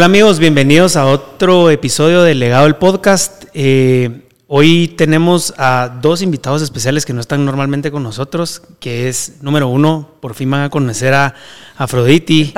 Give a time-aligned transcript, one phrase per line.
[0.00, 3.44] Hola amigos, bienvenidos a otro episodio del Legado del Podcast.
[3.52, 9.42] Eh, hoy tenemos a dos invitados especiales que no están normalmente con nosotros, que es,
[9.42, 11.34] número uno, por fin van a conocer a
[11.76, 12.54] Afroditi,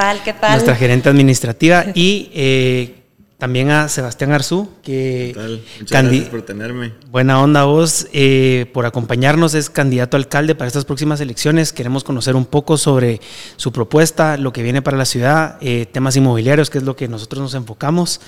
[0.51, 3.02] nuestra gerente administrativa, y eh,
[3.43, 5.35] también a Sebastián Arzú, que...
[5.81, 6.93] Muchas gracias por tenerme.
[7.11, 9.55] Buena onda vos, eh, por acompañarnos.
[9.55, 11.73] Es candidato a alcalde para estas próximas elecciones.
[11.73, 13.21] Queremos conocer un poco sobre
[13.57, 17.09] su propuesta, lo que viene para la ciudad, eh, temas inmobiliarios, que es lo que
[17.09, 18.21] nosotros nos enfocamos.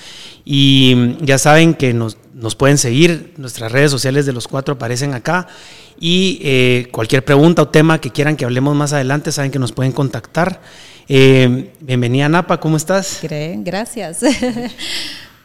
[0.44, 4.74] Y mm, ya saben que nos, nos pueden seguir, nuestras redes sociales de los cuatro
[4.74, 5.46] aparecen acá.
[6.00, 9.70] Y eh, cualquier pregunta o tema que quieran que hablemos más adelante, saben que nos
[9.70, 10.60] pueden contactar.
[11.06, 13.18] Eh, bienvenida Napa, ¿cómo estás?
[13.58, 14.20] Gracias.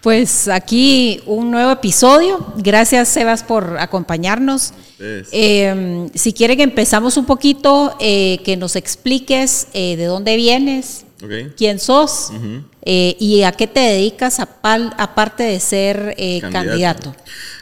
[0.02, 2.54] Pues aquí un nuevo episodio.
[2.56, 4.72] Gracias Sebas por acompañarnos.
[4.98, 11.06] Eh, si quieren empezamos un poquito, eh, que nos expliques de dónde vienes,
[11.58, 12.32] quién sos
[12.86, 16.16] y a qué te dedicas aparte de ser
[16.50, 17.14] candidato.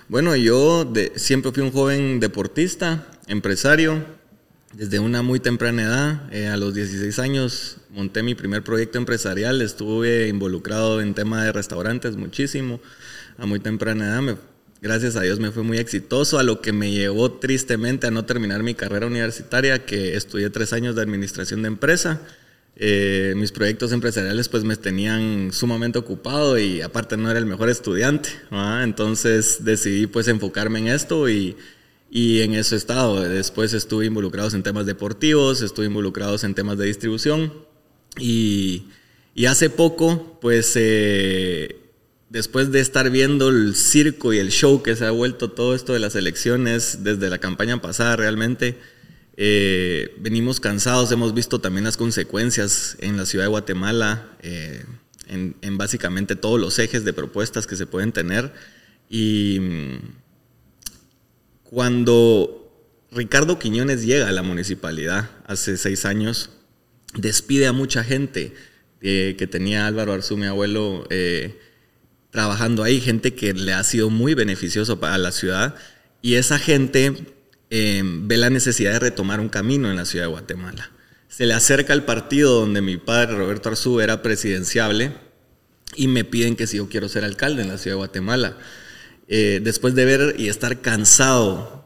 [0.08, 4.06] Bueno, yo siempre fui un joven deportista, empresario.
[4.74, 10.28] Desde una muy temprana edad, a los 16 años, monté mi primer proyecto empresarial, estuve
[10.28, 12.82] involucrado en tema de restaurantes muchísimo,
[13.38, 14.38] a muy temprana edad,
[14.82, 18.26] gracias a Dios me fue muy exitoso, a lo que me llevó tristemente a no
[18.26, 22.22] terminar mi carrera universitaria, que estudié tres años de administración de empresa.
[22.76, 27.70] Eh, mis proyectos empresariales pues me tenían sumamente ocupado y aparte no era el mejor
[27.70, 28.30] estudiante,
[28.84, 31.56] entonces decidí pues enfocarme en esto y,
[32.10, 33.22] y en eso he estado.
[33.22, 37.54] Después estuve involucrado en temas deportivos, estuve involucrado en temas de distribución
[38.20, 38.88] y,
[39.48, 41.80] hace poco, pues eh,
[42.30, 45.94] después de estar viendo el circo y el show que se ha vuelto todo esto
[45.94, 48.78] de las elecciones desde la campaña pasada realmente,
[49.40, 54.84] eh, venimos cansados, hemos visto también las consecuencias en la ciudad de Guatemala, eh,
[55.28, 58.52] en, en, básicamente todos los ejes de propuestas que se pueden tener.
[59.10, 59.60] Y
[61.70, 62.72] cuando
[63.12, 66.50] Ricardo Quiñones llega a la municipalidad hace seis años,
[67.14, 68.54] despide a mucha gente
[69.02, 71.60] eh, que tenía Álvaro Arzú, mi abuelo, eh,
[72.32, 75.76] trabajando ahí, gente que le ha sido muy beneficioso para la ciudad,
[76.22, 77.14] y esa gente
[77.70, 80.92] eh, ve la necesidad de retomar un camino en la ciudad de Guatemala.
[81.28, 85.12] Se le acerca al partido donde mi padre Roberto Arzú era presidenciable
[85.96, 88.58] y me piden que si yo quiero ser alcalde en la ciudad de Guatemala.
[89.28, 91.78] Después de ver y estar cansado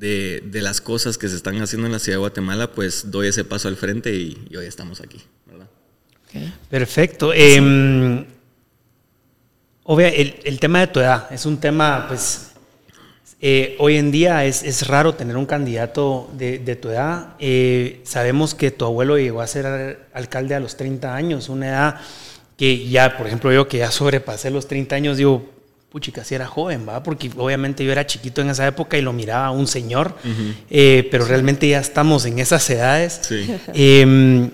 [0.00, 3.28] de, de, las cosas que se están haciendo en la ciudad de Guatemala, pues doy
[3.28, 5.66] ese paso al frente y, hoy estamos aquí, ¿verdad?
[6.70, 7.32] Perfecto.
[7.34, 8.26] Eh,
[9.84, 12.52] obvio, el, el, tema de tu edad es un tema, pues,
[13.42, 17.34] eh, hoy en día es, es, raro tener un candidato de, de tu edad.
[17.38, 22.00] Eh, sabemos que tu abuelo llegó a ser alcalde a los 30 años, una edad
[22.56, 25.59] que ya, por ejemplo, yo que ya sobrepasé los 30 años, digo,
[25.90, 27.02] puchica, si era joven, ¿va?
[27.02, 30.16] Porque obviamente yo era chiquito en esa época y lo miraba un señor,
[30.70, 33.20] eh, pero realmente ya estamos en esas edades.
[33.74, 34.50] Em,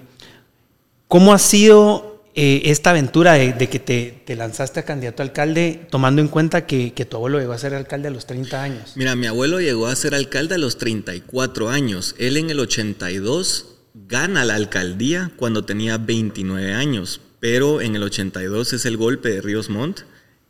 [1.09, 6.21] ¿Cómo ha sido eh, esta aventura de, que te, lanzaste a candidato a alcalde, tomando
[6.21, 8.93] en cuenta que, tu abuelo llegó a ser alcalde a los 30 años?
[8.97, 12.15] Mira, mi abuelo llegó a ser alcalde a los 34 años.
[12.19, 18.73] Él en el 82 gana la alcaldía cuando tenía 29 años, pero en el 82
[18.73, 20.01] es el golpe de Ríos Montt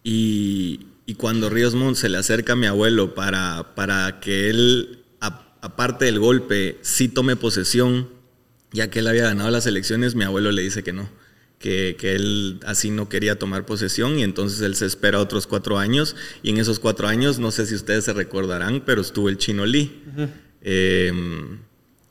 [0.09, 6.05] y, cuando Ríos Montt se le acerca a mi abuelo para, para que él, aparte
[6.05, 8.09] del golpe, sí tome posesión,
[8.71, 11.11] ya que él había ganado las elecciones, mi abuelo le dice que no,
[11.59, 15.77] que, que, él así no quería tomar posesión y entonces él se espera otros cuatro
[15.77, 19.39] años y en esos cuatro años, no sé si ustedes se recordarán, pero estuvo el
[19.39, 20.05] Chino Lee.
[20.63, 21.59] Em,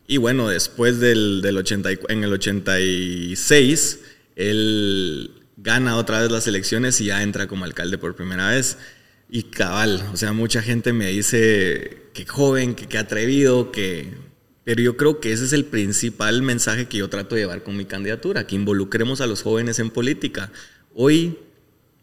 [0.05, 3.99] y bueno, después del, del 80, en el 86,
[4.35, 8.77] él gana otra vez las elecciones y ya entra como alcalde por primera vez.
[9.29, 14.13] Y cabal, o sea, mucha gente me dice que joven, que, atrevido, que...
[14.63, 17.77] Pero yo creo que ese es el principal mensaje que yo trato de llevar con
[17.77, 20.51] mi candidatura, que involucremos a los jóvenes en política.
[20.95, 21.37] Hoy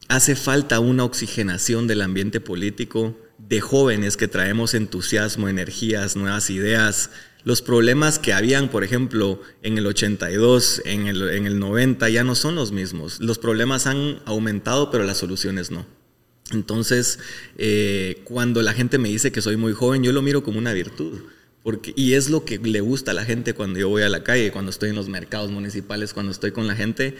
[0.09, 7.11] hace falta una oxigenación del ambiente político de jóvenes que traemos entusiasmo, energías, nuevas ideas,
[7.44, 12.25] los problemas que habían, por ejemplo, en el 82, en el, en el 90, ya
[12.25, 13.21] no son los mismos.
[13.21, 15.85] Los problemas han aumentado, pero las soluciones no.
[16.53, 17.19] Entonces,
[17.59, 20.73] eh, cuando la gente me dice que soy muy joven, yo lo miro como una
[20.73, 21.21] virtud.
[21.62, 24.25] Porque, y es lo que le gusta a la gente cuando yo voy a la
[24.25, 27.17] calle, cuando estoy en los mercados municipales, cuando estoy con la gente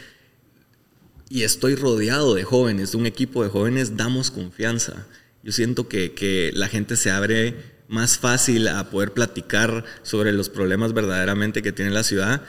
[1.29, 5.07] y estoy rodeado de jóvenes, de un equipo de jóvenes, damos confianza.
[5.43, 10.49] Yo siento que, que la gente se abre más fácil a poder platicar sobre los
[10.49, 12.41] problemas verdaderamente que tiene la ciudad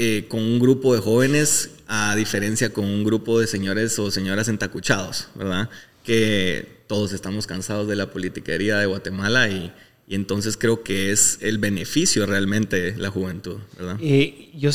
[0.00, 4.46] eh, con un grupo de jóvenes a diferencia con un grupo de señores o señoras
[4.46, 5.68] entacuchados, ¿verdad?
[6.04, 9.72] Que todos estamos cansados de la politiquería de Guatemala y,
[10.08, 13.98] entonces creo que es el beneficio realmente la juventud, ¿verdad?
[14.00, 14.70] Y yo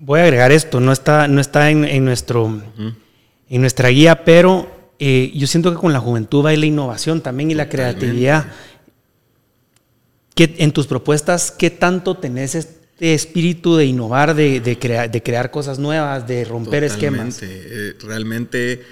[0.00, 2.60] voy a agregar esto, no está, no está en, nuestro,
[3.48, 7.52] en nuestra guía, pero eh, yo siento que con la juventud va la innovación también
[7.52, 8.52] y la creatividad.
[10.44, 15.78] En tus propuestas, ¿qué tanto tenés este espíritu de innovar, de, de, de crear cosas
[15.78, 17.40] nuevas, de romper esquemas.
[17.42, 18.82] Eh, realmente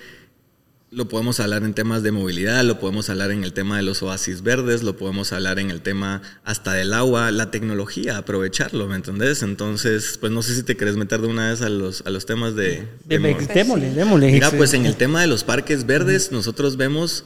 [0.91, 4.03] lo podemos hablar en temas de movilidad, lo podemos hablar en el tema de los
[4.03, 8.95] oasis verdes, lo podemos hablar en el tema hasta del agua, la tecnología, aprovecharlo, ¿me
[8.95, 9.43] entendés?
[9.43, 12.27] Entonces, pues no sé si te querés meter de una vez a los, a los
[12.27, 12.87] temas de...
[13.07, 14.33] démosle, démosle.
[14.33, 17.25] Mira, pues en el tema de los parques verdes, nosotros vemos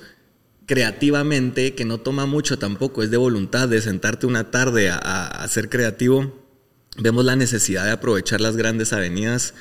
[0.69, 5.49] creativamente, que no toma mucho tampoco, es de voluntad de sentarte una tarde a, a
[5.49, 6.47] ser creativo
[6.99, 9.55] vemos la necesidad de aprovechar las grandes avenidas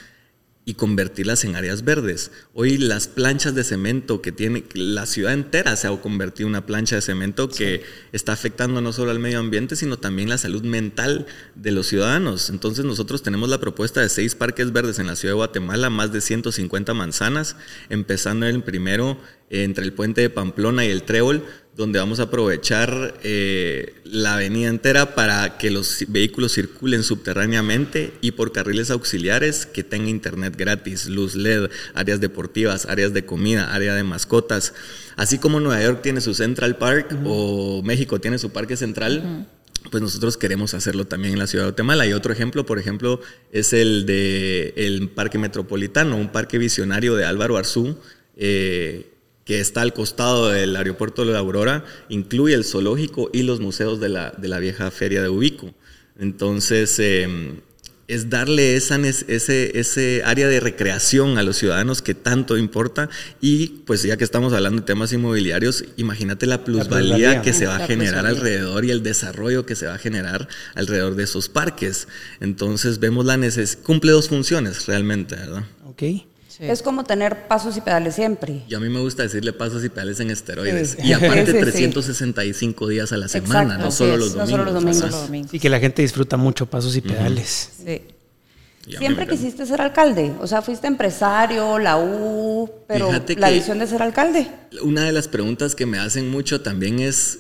[0.66, 2.30] y convertirlas en áreas verdes.
[2.54, 6.66] Hoy las planchas de cemento que tiene la ciudad entera se ha convertido en una
[6.66, 10.64] plancha de cemento que está afectando no solo al medio ambiente, sino también la salud
[10.64, 11.26] mental
[11.56, 12.50] de los ciudadanos.
[12.50, 16.12] Entonces nosotros tenemos la propuesta de seis parques verdes en la ciudad de Guatemala, más
[16.12, 17.56] de 150 manzanas,
[17.88, 19.18] empezando el primero
[19.50, 21.44] entre el puente de Pamplona y el Trébol,
[21.78, 28.32] donde vamos a aprovechar eh, la avenida entera para que los vehículos circulen subterráneamente y
[28.32, 33.94] por carriles auxiliares que tengan internet gratis, luz LED, áreas deportivas, áreas de comida, área
[33.94, 34.74] de mascotas.
[35.18, 39.48] Así como Nueva York tiene su Central Park o México tiene su parque central.
[39.92, 42.08] Pues nosotros queremos hacerlo también en la ciudad de Guatemala.
[42.08, 43.22] Y otro ejemplo, por ejemplo,
[43.52, 47.98] es el de el Parque Metropolitano, un parque visionario de Álvaro Arzú,
[48.36, 49.17] eh,
[49.48, 54.02] que está al costado del aeropuerto de la Aurora, incluye el zoológico y los museos
[54.02, 55.74] de la, de la vieja feria de Ubico.
[56.20, 57.62] Entonces, em,
[58.10, 63.10] es darle esa, ese, ese área de recreación a los ciudadanos que tanto importa
[63.40, 67.78] y pues ya que estamos hablando de temas inmobiliarios, imagínate la plusvalía, que se va
[67.78, 72.10] a generar alrededor y el desarrollo que se va a generar alrededor de esos parques.
[72.42, 75.64] Entonces vemos la necesidad, cumple dos funciones realmente, ¿verdad?
[75.86, 76.04] Ok.
[76.60, 78.64] Es como tener pasos y pedales siempre.
[78.68, 80.98] Y a mí me gusta decirle pasos y pedales en esteroides.
[81.04, 85.54] Y aparte 365 días a la semana, no, solo los, domingos, no solo los domingos.
[85.54, 87.72] Y que la gente disfruta mucho pasos y pedales.
[87.86, 88.02] Sí.
[88.98, 94.02] Siempre quisiste ser alcalde, o sea, fuiste empresario, la U, pero la visión de ser
[94.02, 94.48] alcalde.
[94.82, 97.40] Una de las preguntas que me hacen mucho también es,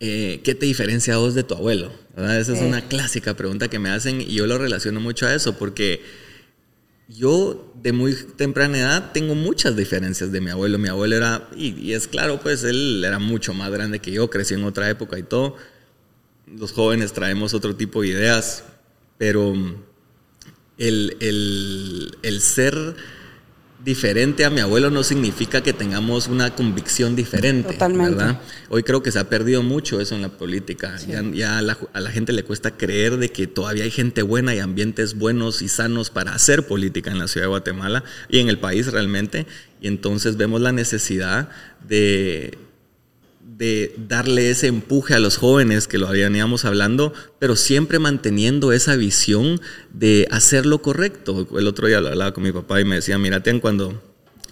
[0.00, 1.92] eh, ¿qué te diferencia a vos de tu abuelo?
[2.16, 5.58] Esa es una clásica pregunta que me hacen y yo lo relaciono mucho a eso
[5.58, 6.02] porque
[7.08, 10.78] yo de muy temprana edad tengo muchas diferencias de mi abuelo.
[10.78, 14.56] Mi abuelo era, y, es claro, pues él era mucho más grande que yo, creció
[14.58, 15.56] en otra época y todo.
[16.46, 18.64] Los jóvenes traemos otro tipo de ideas,
[19.16, 19.54] pero
[20.76, 22.94] el, el, el ser
[23.88, 28.38] diferente a mi abuelo no significa que tengamos una convicción diferente, ¿verdad?
[28.68, 30.98] Hoy creo que se ha perdido mucho eso en la política.
[31.32, 35.14] Ya, a, la, gente le cuesta creer de que todavía hay gente buena y ambientes
[35.16, 38.92] buenos y sanos para hacer política en la ciudad de Guatemala y en el país
[38.92, 39.46] realmente.
[39.80, 41.48] Y entonces vemos la necesidad
[41.88, 42.58] de
[43.58, 48.94] de darle ese empuje a los jóvenes que lo habíamos hablando, pero siempre manteniendo esa
[48.94, 49.60] visión
[49.92, 51.48] de hacer lo correcto.
[51.58, 54.00] El otro día lo hablaba con mi papá y me decía, mira, cuando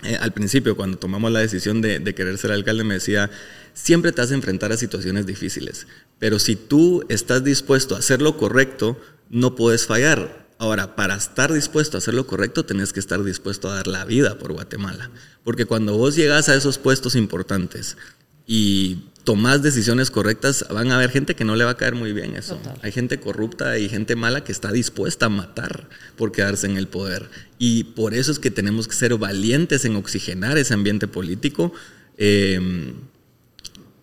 [0.02, 3.30] eh, al principio, cuando tomamos la decisión de, de, querer ser alcalde, me decía,
[3.74, 5.86] siempre te vas a enfrentar a situaciones difíciles,
[6.18, 10.46] pero si tú estás dispuesto a hacer lo correcto, no puedes fallar.
[10.58, 14.06] Ahora, para estar dispuesto a hacer lo correcto, tenés que estar dispuesto a dar la
[14.06, 15.10] vida por Guatemala.
[15.44, 17.98] Porque cuando vos llegas a esos puestos importantes,
[18.46, 22.12] y tomás decisiones correctas, van a haber gente que no le va a caer muy
[22.12, 22.60] bien eso.
[22.82, 26.86] Hay gente corrupta y gente mala que está dispuesta a matar por quedarse en el
[26.86, 27.28] poder.
[27.58, 31.72] Y por eso es que tenemos que ser valientes en oxigenar ese ambiente político.
[32.18, 32.94] Eh,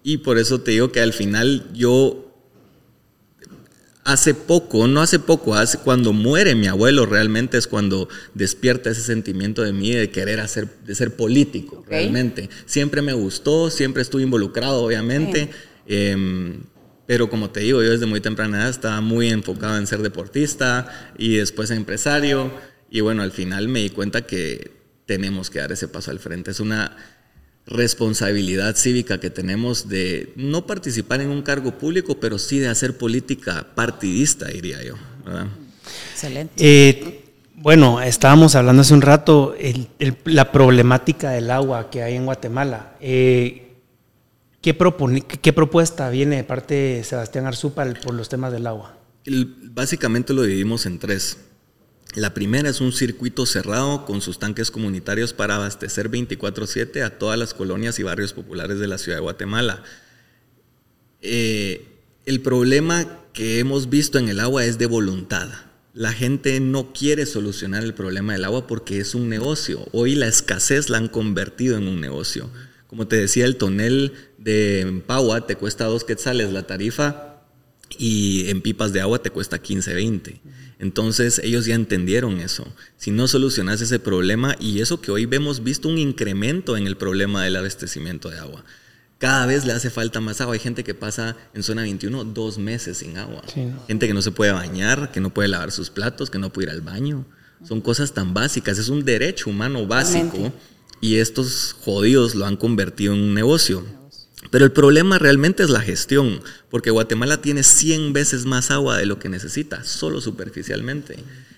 [0.03, 2.32] y por eso te digo que al final yo
[4.03, 9.01] hace poco, no hace poco, hace cuando muere mi abuelo realmente es cuando despierta ese
[9.01, 12.49] sentimiento de mí de querer hacer, de ser político, realmente.
[12.65, 15.49] Siempre me gustó, siempre estuve involucrado, obviamente.
[15.87, 16.63] Em,
[17.05, 21.13] pero como te digo, yo desde muy temprana edad estaba muy enfocado en ser deportista
[21.17, 22.51] y después empresario.
[22.89, 24.71] Y bueno, al final me di cuenta que
[25.05, 26.51] tenemos que dar ese paso al frente.
[26.51, 26.95] Es una
[27.65, 32.97] responsabilidad cívica que tenemos de no participar en un cargo público, pero sí de hacer
[32.97, 34.95] política partidista, diría yo.
[36.11, 36.53] Excelente.
[36.57, 37.23] Eh,
[37.55, 39.55] bueno, estábamos hablando hace un rato
[40.25, 42.97] la problemática del agua que hay en Guatemala.
[42.99, 43.75] Eh,
[44.61, 44.77] ¿qué,
[45.41, 48.97] ¿qué, propuesta viene de parte de Sebastián Arzúpal por los temas del agua?
[49.71, 51.37] básicamente lo dividimos en tres.
[52.15, 57.39] La primera es un circuito cerrado con sus tanques comunitarios para abastecer 24/7 a todas
[57.39, 59.83] las colonias y barrios populares de la ciudad de Guatemala.
[61.21, 61.87] Eh,
[62.25, 65.49] el problema que hemos visto en el agua es de voluntad.
[65.93, 69.87] La gente no quiere solucionar el problema del agua porque es un negocio.
[69.91, 72.49] Hoy la escasez la han convertido en un negocio.
[72.87, 77.32] Como te decía, el tonel de Pagua te cuesta dos quetzales la tarifa
[77.97, 80.41] y en pipas de agua te cuesta 15, 20.
[80.79, 82.67] Entonces ellos ya entendieron eso.
[82.97, 86.97] Si no solucionas ese problema, y eso que hoy vemos visto un incremento en el
[86.97, 88.63] problema del abastecimiento de agua.
[89.17, 90.55] Cada vez le hace falta más agua.
[90.55, 93.41] Hay gente que pasa en zona 21 dos meses sin agua.
[93.87, 96.67] Gente que no se puede bañar, que no puede lavar sus platos, que no puede
[96.67, 97.25] ir al baño.
[97.65, 98.77] Son cosas tan básicas.
[98.77, 100.51] Es un derecho humano básico.
[100.99, 103.85] Y estos jodidos lo han convertido en un negocio.
[104.53, 109.07] Pero el problema realmente es la gestión, porque Guatemala tiene 100 veces más agua de
[109.07, 111.17] lo que necesita, solo superficialmente.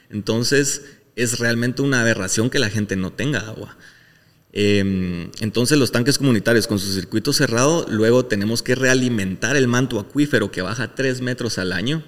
[0.10, 0.84] Entonces
[1.18, 3.76] es realmente una aberración que la gente no tenga agua.
[4.54, 10.00] Em, entonces los tanques comunitarios con su circuito cerrado, luego tenemos que realimentar el manto
[10.00, 12.02] acuífero que baja 3 metros al año.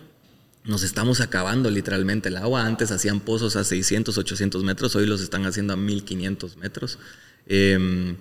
[0.64, 2.66] Nos estamos acabando literalmente el agua.
[2.66, 6.98] Antes hacían pozos a 600, 800 metros, hoy los están haciendo a 1500 metros.
[7.46, 8.16] Em,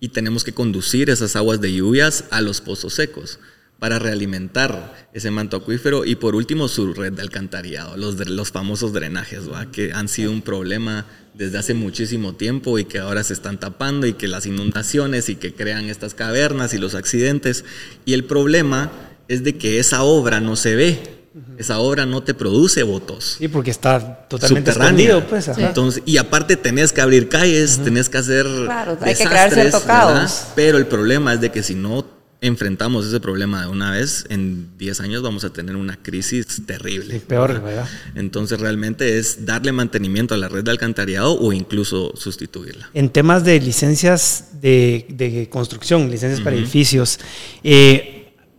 [0.00, 3.38] y tenemos que conducir esas aguas de lluvias a los pozos secos
[3.78, 8.92] para realimentar ese manto acuífero y por último su red de alcantarillado, los, los famosos
[8.92, 13.58] drenajes, que han sido un problema desde hace muchísimo tiempo y que ahora se están
[13.58, 17.64] tapando y que las inundaciones y que crean estas cavernas y los accidentes.
[18.04, 18.92] Y el problema
[19.28, 21.23] es de que esa obra no se ve,
[21.58, 23.36] esa obra no te produce votos.
[23.38, 25.48] Sí, porque está totalmente escondido, pues.
[25.48, 29.82] Entonces, y aparte tenés que abrir calles, tenés que hacer claro, hay que crear cierto
[29.82, 30.48] caos.
[30.54, 32.04] Pero el problema es de que si no
[32.40, 37.18] enfrentamos ese problema de una vez, en 10 años vamos a tener una crisis terrible.
[37.20, 37.88] peor, ¿verdad?
[38.14, 42.90] Entonces realmente es darle mantenimiento a la red de alcantarillado o incluso sustituirla.
[42.92, 47.18] En temas de licencias de, construcción, licencias para edificios,
[47.62, 48.13] eh,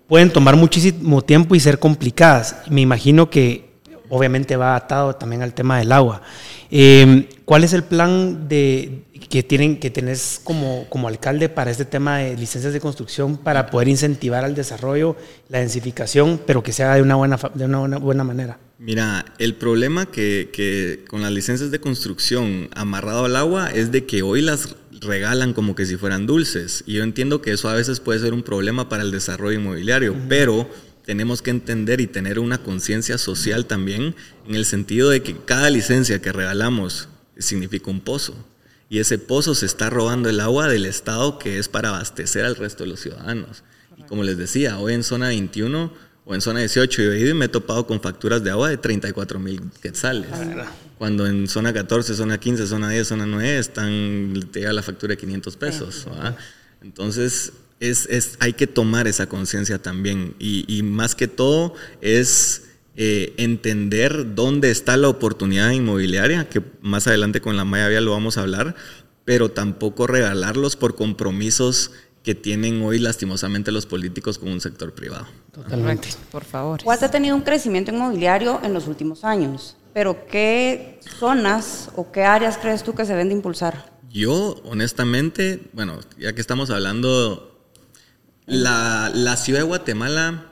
[0.07, 2.57] pueden tomar muchísimo tiempo y ser complicadas.
[2.69, 3.65] Me imagino que
[4.09, 6.21] obviamente va atado también al tema del agua.
[6.69, 11.85] Em, ¿Cuál es el plan de, que tienen que tenés como, como alcalde para este
[11.85, 15.15] tema de licencias de construcción para poder incentivar al desarrollo,
[15.50, 18.59] la densificación, pero que se haga de una buena, de una buena, manera?
[18.77, 24.05] Mira, el problema que, que con las licencias de construcción amarrado al agua es de
[24.05, 26.83] que hoy las regalan como que si fueran dulces.
[26.85, 30.15] Y yo entiendo que eso a veces puede ser un problema para el desarrollo inmobiliario,
[30.29, 30.69] pero
[31.05, 34.15] tenemos que entender y tener una conciencia social también
[34.47, 38.35] en el sentido de que cada licencia que regalamos significa un pozo.
[38.89, 42.55] Y ese pozo se está robando el agua del Estado que es para abastecer al
[42.55, 43.63] resto de los ciudadanos.
[43.97, 45.91] Y como les decía, hoy en zona 21
[46.25, 48.70] o en zona 18 yo he ido y me he topado con facturas de agua
[48.70, 50.29] de 34 mil quetzales.
[50.98, 55.12] Cuando en zona 14, zona 15, zona 10, zona 9 están, te llega la factura
[55.12, 56.08] de 500 pesos.
[56.82, 60.36] Entonces, es, es, hay que tomar esa conciencia también.
[60.39, 62.63] Y, más que todo es
[62.96, 68.12] eh, entender dónde está la oportunidad inmobiliaria, que más adelante con la Maya Vía lo
[68.12, 68.75] vamos a hablar,
[69.25, 71.91] pero tampoco regalarlos por compromisos
[72.25, 75.27] que tienen hoy lastimosamente los políticos con un sector privado.
[75.53, 76.08] Totalmente.
[76.32, 76.84] Por favor.
[76.84, 82.24] ¿Cuál ha tenido un crecimiento inmobiliario en los últimos años, pero ¿qué zonas o qué
[82.24, 83.94] áreas crees tú que se deben de impulsar?
[84.10, 87.62] Yo, honestamente, bueno, ya que estamos hablando,
[88.48, 90.51] la, la ciudad de Guatemala,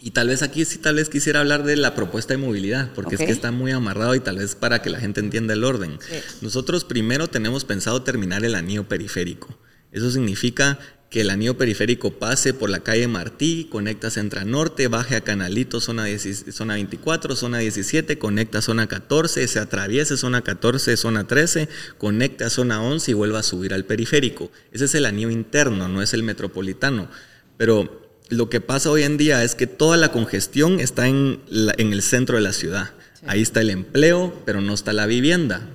[0.00, 3.16] y tal vez aquí sí, tal vez quisiera hablar de la propuesta de movilidad, porque
[3.16, 5.98] es que está muy amarrado y tal vez para que la gente entienda el orden.
[6.40, 9.54] Nosotros primero tenemos pensado terminar el anillo periférico.
[9.92, 10.78] Eso significa
[11.10, 15.80] que el anillo periférico pase por la calle Martí, conecta Centra Norte, baje a Canalito,
[15.80, 16.04] zona,
[16.52, 22.50] zona 24, zona 17, conecta zona 14, se atraviese zona 14, zona 13, conecta a
[22.50, 24.50] zona 11 y vuelva a subir al periférico.
[24.70, 27.08] Ese es el anillo interno, no es el metropolitano.
[27.56, 31.40] Pero lo que pasa hoy en día es que toda la congestión está en,
[31.78, 32.90] en el centro de la ciudad.
[33.26, 35.66] Ahí está el empleo, pero no está la vivienda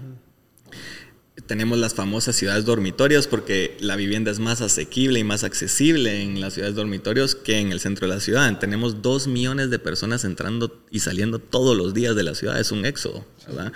[1.48, 6.40] tenemos las famosas ciudades dormitorios porque la vivienda es más asequible y más accesible en
[6.40, 8.60] las ciudades dormitorios que en el centro de la ciudad.
[8.60, 12.72] Tenemos dos millones de personas entrando y saliendo todos los días de la ciudad, es
[12.72, 13.74] un éxodo, ¿verdad?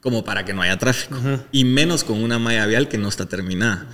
[0.00, 1.16] Como para que no haya tráfico.
[1.50, 3.88] Y menos con una malla vial que no está terminada.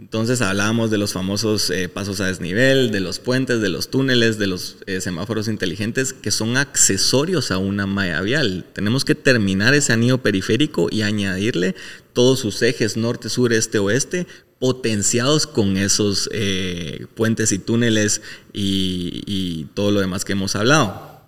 [0.00, 4.38] Entonces hablábamos de los famosos eh, pasos a desnivel, de los puentes, de los túneles,
[4.38, 8.64] de los eh, semáforos inteligentes que son accesorios a una malla vial.
[8.74, 11.74] Tenemos que terminar ese anillo periférico y añadirle
[12.18, 14.26] todos sus ejes norte, sur, este, oeste
[14.58, 18.22] potenciados con esos eh, puentes y túneles
[18.52, 21.22] y, y todo lo demás que hemos hablado.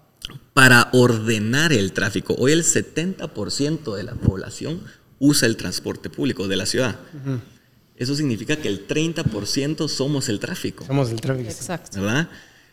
[0.53, 2.35] para ordenar el tráfico.
[2.37, 4.83] Hoy el 70% de la población
[5.21, 6.99] usa el transporte público de la ciudad.
[7.95, 10.85] Eso significa que el 30% somos el tráfico.
[10.85, 11.51] Somos el tráfico.
[11.51, 12.01] Exacto.
[12.01, 12.29] ¿Verdad?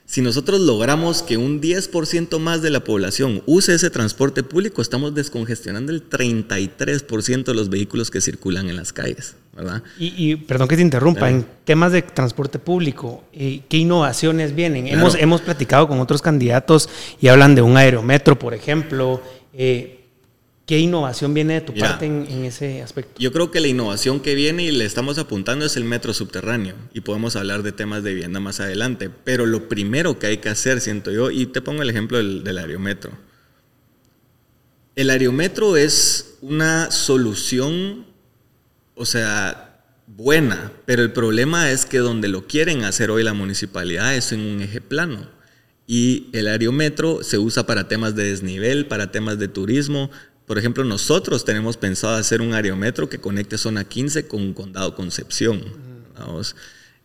[0.08, 5.14] Si nosotros logramos que un 10% más de la población use ese transporte público, estamos
[5.14, 9.84] descongestionando el 33% de los vehículos que circulan en las calles, ¿verdad?
[10.00, 14.88] Y, perdón que te interrumpa, en temas de transporte público, eh, ¿qué innovaciones vienen?
[14.88, 16.88] Hemos, hemos platicado con otros candidatos
[17.20, 19.22] y hablan de un aerometro, por ejemplo.
[19.54, 19.97] Eh,
[20.68, 23.14] ¿Qué innovación viene de tu parte en, ese aspecto?
[23.18, 26.76] Yo creo que la innovación que viene y le estamos apuntando es el metro subterráneo
[26.94, 30.50] y podemos hablar de temas de vivienda más adelante, pero lo primero que hay que
[30.50, 33.14] hacer, siento yo, y te pongo el ejemplo del, del aerometro.
[34.98, 38.06] El aerometro es una solución,
[38.94, 44.16] o sea, buena, pero el problema es que donde lo quieren hacer hoy la municipalidad
[44.16, 45.30] es en un eje plano.
[45.90, 50.12] Y el aerometro se usa para temas de desnivel, para temas de turismo,
[50.48, 55.62] por ejemplo, nosotros tenemos pensado hacer un aerometro que conecte zona 15 con Condado Concepción.
[56.18, 56.56] Vamos.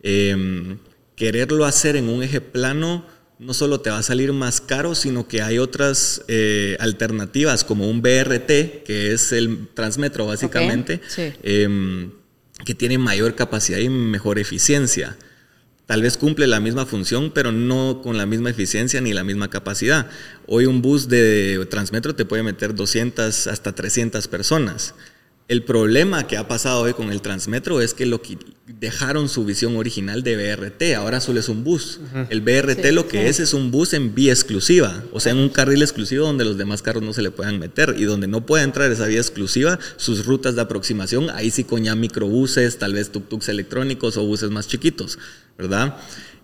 [0.01, 0.79] Em,
[1.17, 3.05] quererlo hacer en un eje plano
[3.39, 7.89] no solo te va a salir más caro, sino que hay otras eh, alternativas como
[7.89, 11.01] un BRT, que es el Transmetro básicamente,
[11.43, 12.11] em,
[12.63, 15.17] que tiene mayor capacidad y mejor eficiencia
[15.85, 19.49] tal vez cumple la misma función, pero no con la misma eficiencia ni la misma
[19.49, 20.09] capacidad.
[20.47, 24.95] Hoy un bus de Transmetro te puede meter 200 hasta 300 personas.
[25.47, 28.21] El problema que ha pasado hoy con el Transmetro es que lo
[28.65, 31.99] dejaron su visión original de BRT, ahora solo es un bus.
[32.29, 35.49] El BRT lo que es es un bus en vía exclusiva, o sea, en un
[35.49, 38.63] carril exclusivo donde los demás carros no se le puedan meter y donde no puede
[38.63, 43.11] entrar esa vía exclusiva, sus rutas de aproximación, ahí sí con ya microbuses, tal vez
[43.11, 45.19] tuk-tuks electrónicos o buses más chiquitos,
[45.57, 45.97] ¿verdad?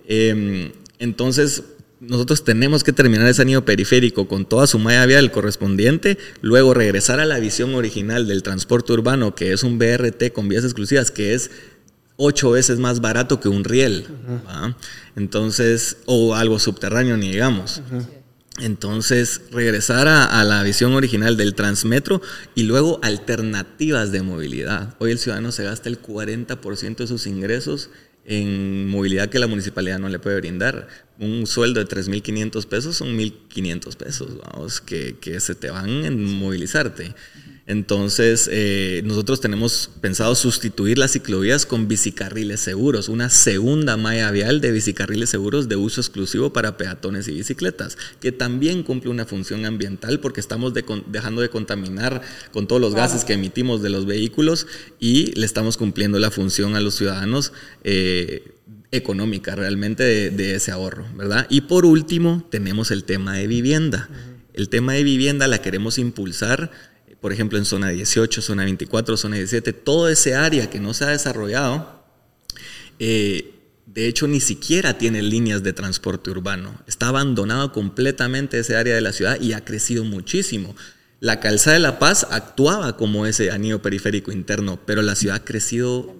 [0.05, 1.63] Em, entonces,
[2.01, 7.19] nosotros tenemos que terminar ese anillo periférico con toda su malla vial correspondiente, luego regresar
[7.19, 11.33] a la visión original del transporte urbano, que es un BRT con vías exclusivas, que
[11.33, 11.51] es
[12.19, 14.05] ocho veces más barato que un riel,
[15.15, 17.81] entonces, o algo subterráneo, ni digamos.
[18.59, 22.21] Entonces, regresar a, la visión original del Transmetro
[22.55, 24.95] y luego alternativas de movilidad.
[24.99, 27.89] Hoy el ciudadano se gasta el 40% de sus ingresos
[28.25, 30.87] en movilidad que la municipalidad no le puede brindar.
[31.19, 36.21] Un sueldo de 3.500 pesos son 1.500 pesos, vamos, que, que, se te van en
[36.37, 37.15] movilizarte.
[37.69, 44.59] Entonces, eh, nosotros tenemos pensado sustituir las ciclovías con bicicarriles seguros, una segunda malla vial
[44.59, 49.67] de bicicarriles seguros de uso exclusivo para peatones y bicicletas, que también cumple una función
[49.67, 54.65] ambiental porque estamos dejando de contaminar con todos los gases que emitimos de los vehículos
[54.99, 57.53] y le estamos cumpliendo la función a los ciudadanos.
[57.83, 58.55] Eh,
[58.91, 61.45] económica realmente de, ese ahorro, ¿verdad?
[61.51, 64.09] Y por último, tenemos el tema de vivienda.
[64.53, 66.71] El tema de vivienda la queremos impulsar
[67.21, 71.05] por ejemplo, en zona 18, zona 24, zona 17, todo ese área que no se
[71.05, 72.03] ha desarrollado,
[72.99, 73.55] eh,
[73.85, 76.81] de hecho ni siquiera tiene líneas de transporte urbano.
[76.87, 80.75] Está abandonado completamente ese área de la ciudad y ha crecido muchísimo.
[81.19, 85.43] La calzada de La Paz actuaba como ese anillo periférico interno, pero la ciudad ha
[85.45, 86.15] crecido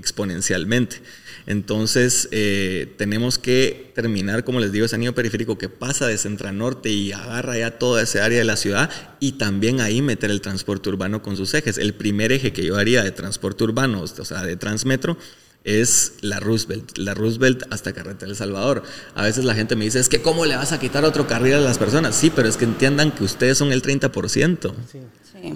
[0.00, 1.02] exponencialmente.
[1.46, 6.52] Entonces, eh, tenemos que terminar, como les digo, ese anillo periférico que pasa de Centro
[6.52, 10.40] Norte y agarra ya toda esa área de la ciudad y también ahí meter el
[10.40, 11.78] transporte urbano con sus ejes.
[11.78, 15.16] El primer eje que yo haría de transporte urbano, o sea, de Transmetro,
[15.64, 18.82] es la Roosevelt, la Roosevelt hasta Carretera El Salvador.
[19.14, 21.54] A veces la gente me dice, es que ¿cómo le vas a quitar otro carril
[21.54, 22.16] a las personas?
[22.16, 24.72] Sí, pero es que entiendan que ustedes son el 30%.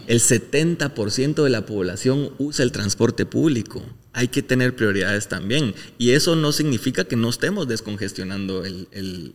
[0.07, 3.83] El 70% de la población usa el transporte público.
[4.13, 5.75] Hay que tener prioridades también.
[5.99, 8.89] Y eso no significa que no estemos descongestionando el,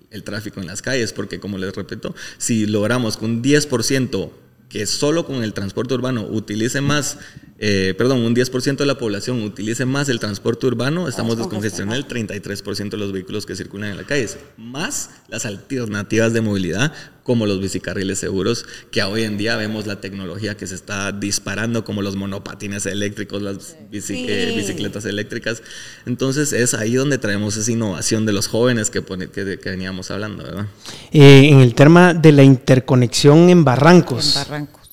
[0.09, 4.31] el tráfico en las calles, porque como les repito, si logramos que un 10%
[4.69, 7.17] que solo con el transporte urbano utilice más
[7.61, 12.07] eh, perdón, un 10% de la población utilice más el transporte urbano, estamos descongestionando el
[12.07, 16.93] 33% de los vehículos que circulan en la calle, más las alternativas de movilidad
[17.29, 21.85] como los bicicarriles seguros, que hoy en día vemos la tecnología que se está disparando,
[21.85, 25.61] como los monopatines eléctricos, las eh, bicicletas eléctricas.
[26.07, 30.65] Entonces es ahí donde traemos esa innovación de los jóvenes que, que, veníamos hablando, ¿verdad?
[31.11, 34.89] Eh, en el tema de la interconexión en barrancos, en barrancos.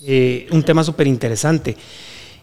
[0.51, 1.75] un tema súper interesante.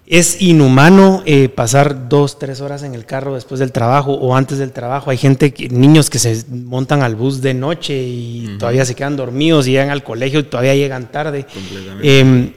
[0.05, 4.57] Es inhumano eh, pasar dos, tres horas en el carro después del trabajo o antes
[4.57, 5.09] del trabajo.
[5.09, 9.65] Hay gente, niños que se montan al bus de noche y todavía se quedan dormidos
[9.67, 11.45] y llegan al colegio y todavía llegan tarde.
[12.01, 12.53] Eh,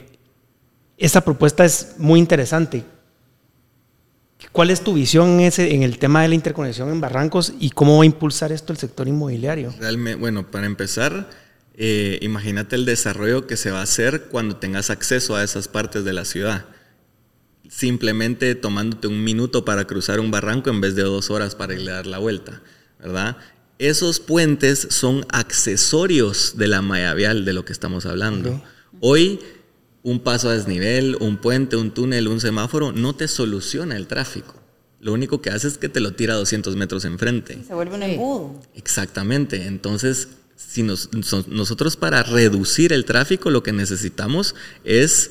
[0.97, 2.83] esta propuesta es muy interesante.
[4.51, 7.69] ¿Cuál es tu visión en, ese, en el tema de la interconexión en barrancos y
[7.69, 9.73] cómo va a impulsar esto el sector inmobiliario?
[9.79, 11.29] Realmente, bueno, para empezar,
[11.75, 16.03] eh, imagínate el desarrollo que se va a hacer cuando tengas acceso a esas partes
[16.03, 16.65] de la ciudad.
[17.69, 21.89] Simplemente tomándote un minuto para cruzar un barranco en vez de dos horas para ir
[21.89, 22.61] a dar la vuelta,
[22.99, 23.37] ¿verdad?
[23.79, 28.63] Esos puentes son accesorios de la malla vial de lo que estamos hablando.
[29.01, 29.39] Hoy,
[30.01, 34.55] un paso a desnivel, un puente, un túnel, un semáforo, no te soluciona el tráfico.
[34.99, 37.59] Lo único que hace es que te lo tira 200 metros enfrente.
[37.67, 38.59] Se vuelve un embudo.
[38.73, 39.67] Exactamente.
[39.67, 45.29] Entonces, si nosotros para reducir el tráfico lo que necesitamos es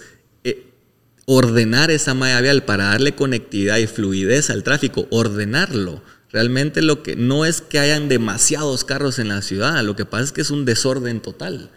[1.27, 6.03] ordenar esa malla vial para darle conectividad y fluidez al tráfico, ordenarlo.
[6.33, 10.25] Realmente lo que no es que hayan demasiados carros en la ciudad, lo que pasa
[10.25, 11.71] es que es un desorden total.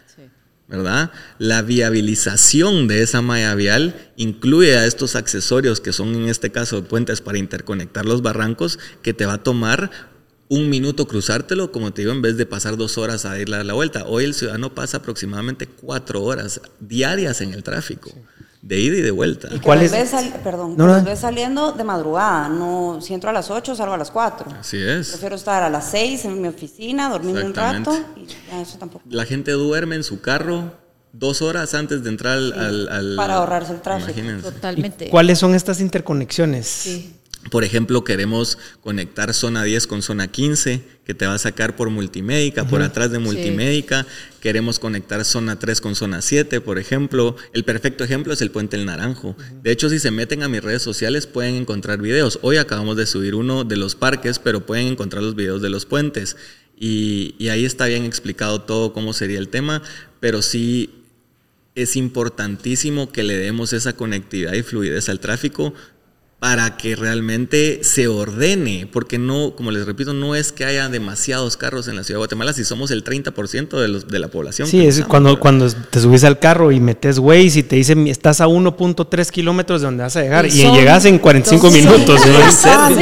[0.68, 1.12] ¿verdad?
[1.40, 6.84] La viabilización de esa malla vial incluye a estos accesorios que son en este caso
[6.84, 9.90] puentes para interconectar los barrancos que te va a tomar
[10.48, 13.64] un minuto cruzártelo, como te digo, en vez de pasar dos horas a ir a
[13.64, 14.06] la vuelta.
[14.06, 18.12] Hoy el ciudadano pasa aproximadamente cuatro horas diarias en el tráfico.
[18.62, 19.48] De ida y de vuelta.
[19.52, 19.92] ¿Y cuál es?
[20.44, 22.50] perdón, no, ves saliendo de madrugada.
[22.50, 24.52] No, si entro a las 8, salgo a las 4.
[24.60, 25.10] Así es.
[25.10, 27.98] Prefiero estar a las 6 en mi oficina, dormiendo un rato.
[28.18, 28.28] Y
[28.62, 29.06] eso tampoco.
[29.10, 30.74] La gente duerme en su carro
[31.14, 34.20] dos horas antes de entrar al, Para ahorrarse el tráfico.
[34.42, 35.10] Totalmente.
[35.10, 36.68] ¿Cuáles son estas interconexiones?
[36.68, 37.16] Sí.
[37.52, 41.90] Por ejemplo, queremos conectar zona 10 con zona 15, que te va a sacar por
[41.90, 44.06] multimédica, por atrás de multimédica.
[44.42, 47.36] Queremos conectar zona 3 con zona 7, por ejemplo.
[47.52, 49.36] El perfecto ejemplo es el puente El Naranjo.
[49.64, 52.38] De hecho, si se meten a mis redes sociales pueden encontrar videos.
[52.44, 55.88] Hoy acabamos de subir uno de los parques, pero pueden encontrar los videos de los
[55.88, 56.38] puentes.
[56.78, 59.82] Y, y ahí está bien explicado todo cómo sería el tema,
[60.20, 60.92] pero sí
[61.74, 65.74] es importantísimo que le demos esa conectividad y fluidez al tráfico
[66.40, 71.58] para que realmente se ordene, porque no, como les repito, no es que haya demasiados
[71.58, 74.66] carros en la ciudad de Guatemala, si somos el 30% de, los, de la población.
[74.66, 78.40] Sí, es cuando, cuando te subes al carro y metes Waze y te dicen, estás
[78.40, 82.22] a 1.3 kilómetros de donde vas a llegar, y, llegas en 45 minutos.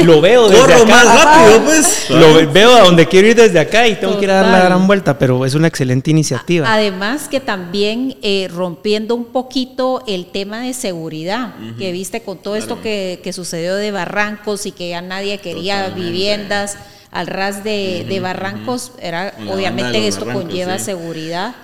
[0.04, 2.10] lo veo desde Corro más rápido, pues.
[2.10, 4.64] Lo veo a donde quiero ir desde acá y tengo que ir a dar la
[4.64, 6.72] gran vuelta, pero es una excelente iniciativa.
[6.72, 12.56] Además que también eh, rompiendo un poquito el tema de seguridad, que viste con todo
[12.56, 16.76] esto que que sucedió de Barrancos y que ya nadie quería viviendas
[17.10, 21.54] al ras de, Barrancos, era obviamente esto conlleva seguridad.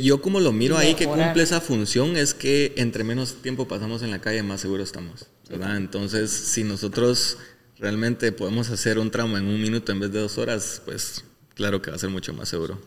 [0.00, 4.02] yo como lo miro ahí que cumple esa función es que entre menos tiempo pasamos
[4.02, 5.26] en la calle, más seguros estamos.
[5.48, 5.76] ¿verdad?
[5.76, 7.38] Entonces, si nosotros
[7.78, 11.82] realmente podemos hacer un tramo en un minuto en vez de dos horas, pues claro
[11.82, 12.80] que va a ser mucho más seguro.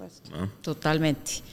[0.62, 1.44] Totalmente.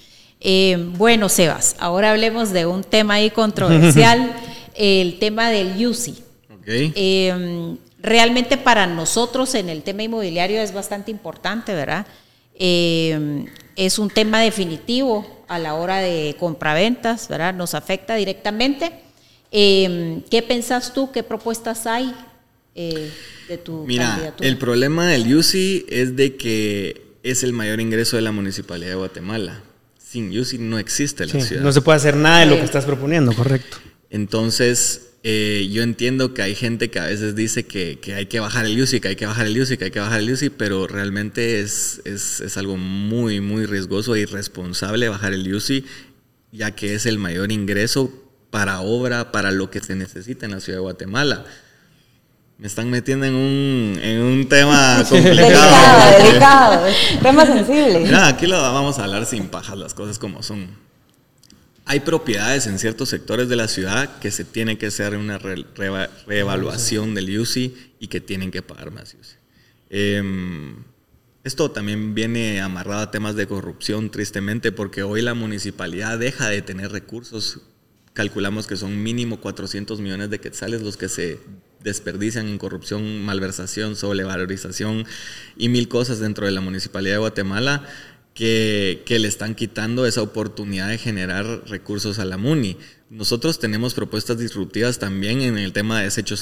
[0.41, 4.35] Eh, bueno, Sebas, ahora hablemos de un tema ahí controversial.
[4.77, 6.23] el tema del UCI.
[6.67, 12.07] Em, realmente para nosotros en el tema inmobiliario es bastante importante, ¿verdad?
[12.55, 17.55] Em, es un tema definitivo a la hora de compraventas, ¿verdad?
[17.55, 18.93] Nos afecta directamente.
[19.51, 21.11] Em, ¿Qué pensás tú?
[21.13, 22.15] ¿Qué propuestas hay
[22.75, 23.11] eh,
[23.49, 28.23] de tu Mira, el problema del UCI es de que es el mayor ingreso de
[28.23, 29.63] la Municipalidad de Guatemala.
[29.99, 31.63] Sin UCI no existe la ciudad.
[31.63, 33.79] No se puede hacer nada de lo que estás proponiendo, correcto.
[34.13, 38.67] Entonces, eh, yo entiendo que hay gente que a veces dice que, hay que bajar
[38.67, 40.87] el UCI, que hay que bajar el UCI, que hay que bajar el UCI, pero
[40.87, 45.87] realmente es, es, algo muy, muy riesgoso e irresponsable bajar el UCI,
[46.53, 48.13] ya que es el mayor ingreso
[48.51, 51.47] para obra, para lo que se necesita en la ciudad de Guatemala.
[52.59, 55.39] Me están metiendo en un, en un tema complicado.
[55.39, 56.87] delicado, delicado,
[57.23, 58.15] tema sensible.
[58.15, 60.92] aquí lo vamos a hablar sin pajas, las cosas como son
[61.85, 67.15] hay propiedades en ciertos sectores de la ciudad que se tiene que hacer una reevaluación
[67.15, 69.37] del UCI y que tienen que pagar más UCI.
[69.91, 70.77] Em,
[71.45, 76.63] esto también viene amarrado a temas de corrupción, tristemente, porque hoy la municipalidad deja de
[76.63, 77.61] tener recursos.
[78.13, 81.41] Calculamos que son mínimo 400 millones de quetzales los que se
[81.83, 85.05] desperdician en corrupción, malversación, sobrevalorización
[85.57, 87.85] y mil cosas dentro de la municipalidad de Guatemala
[88.35, 92.79] que, le están quitando esa oportunidad de generar recursos a la MUNI.
[93.11, 96.41] Nosotros tenemos propuestas disruptivas también en el tema de desechos,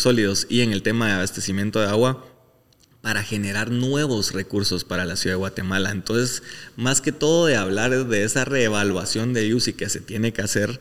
[0.00, 2.26] sólidos y en el tema de abastecimiento de agua
[3.00, 5.90] para generar nuevos recursos para la ciudad de Guatemala.
[5.90, 6.42] Entonces,
[6.76, 10.80] más que todo de hablar de esa reevaluación de UCI que se tiene que hacer,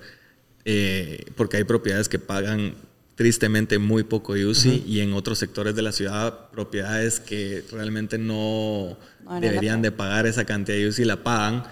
[0.66, 2.76] eh, porque hay propiedades que pagan
[3.22, 8.98] tristemente muy poco UCI y en otros sectores de la ciudad propiedades que realmente no,
[9.40, 11.64] deberían de pagar esa cantidad de UCI la pagan.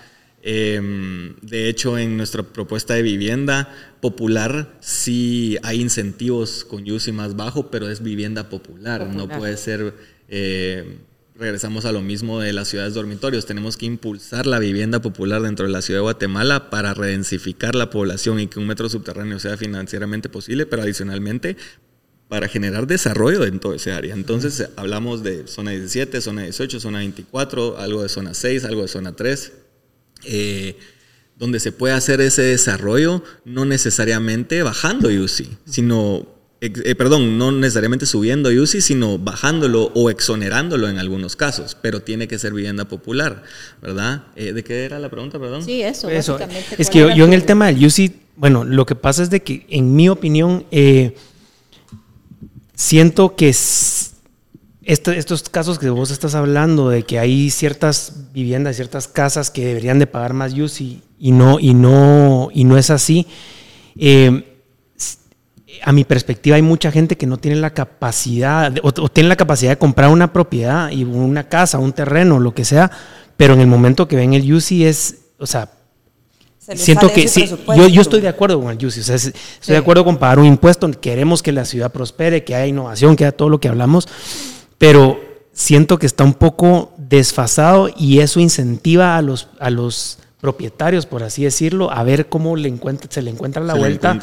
[0.43, 7.35] Em, de hecho, en nuestra propuesta de vivienda popular sí hay incentivos con UCI más
[7.35, 9.95] bajo, pero es vivienda popular, no puede ser
[10.27, 10.99] eh,
[11.39, 13.45] regresamos a lo mismo de las ciudades dormitorios.
[13.45, 17.89] Tenemos que impulsar la vivienda popular dentro de la ciudad de Guatemala para redensificar la
[17.89, 21.55] población y que un metro subterráneo sea financieramente posible, pero adicionalmente
[22.27, 24.13] para generar desarrollo en todo ese área.
[24.13, 28.87] Entonces hablamos de zona 17, zona 18, zona 24, algo de zona 6, algo de
[28.87, 29.53] zona 3,
[30.25, 30.77] eh,
[31.37, 38.05] donde se puede hacer ese desarrollo no necesariamente bajando UCI, sino eh, perdón, no necesariamente
[38.05, 43.43] subiendo UCI, sino bajándolo o exonerándolo en algunos casos, pero tiene que ser vivienda popular,
[43.81, 44.23] ¿verdad?
[44.35, 45.63] Eh, ¿De qué era la pregunta, perdón?
[45.63, 46.09] Sí, eso.
[46.09, 46.37] eso.
[46.77, 49.65] Es que yo, en el tema del UCI, bueno, lo que pasa es de que,
[49.69, 51.15] en mi opinión, eh,
[52.75, 59.49] siento que estos casos que vos estás hablando, de que hay ciertas viviendas, ciertas casas
[59.49, 63.27] que deberían de pagar más UCI y no, y no, y no es así.
[63.95, 64.58] Eh,
[65.83, 69.71] a mi perspectiva hay mucha gente que no tiene la capacidad o, tiene la capacidad
[69.71, 72.91] de comprar una propiedad y una casa, un terreno, lo que sea,
[73.37, 75.71] pero en el momento que ven el UCI es, o sea,
[76.75, 79.33] siento que sí, yo, yo, estoy de acuerdo con el UCI, o sea, estoy
[79.67, 83.25] de acuerdo con pagar un impuesto, queremos que la ciudad prospere, que haya innovación, que
[83.25, 84.07] haya todo lo que hablamos,
[84.77, 85.19] pero
[85.53, 91.21] siento que está un poco desfasado y eso incentiva a los, a los propietarios, por
[91.21, 94.17] así decirlo, a ver cómo le encuentra, se le encuentra la vuelta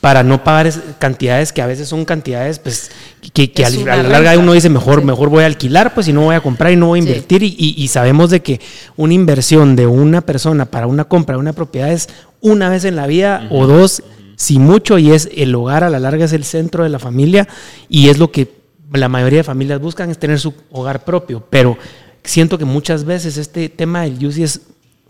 [0.00, 2.90] para no pagar cantidades que a veces son cantidades pues
[3.32, 6.34] que, a, la larga uno dice mejor, mejor voy a alquilar pues y no voy
[6.34, 8.60] a comprar y no voy a invertir y, sabemos de que
[8.96, 12.08] una inversión de una persona para una compra de una propiedad es
[12.40, 14.02] una vez en la vida o dos,
[14.34, 17.46] si mucho, y es el hogar a la larga es el centro de la familia
[17.88, 18.60] y es lo que
[18.92, 21.78] la mayoría de familias buscan es tener su hogar propio, pero
[22.24, 24.60] siento que muchas veces este tema del UCI es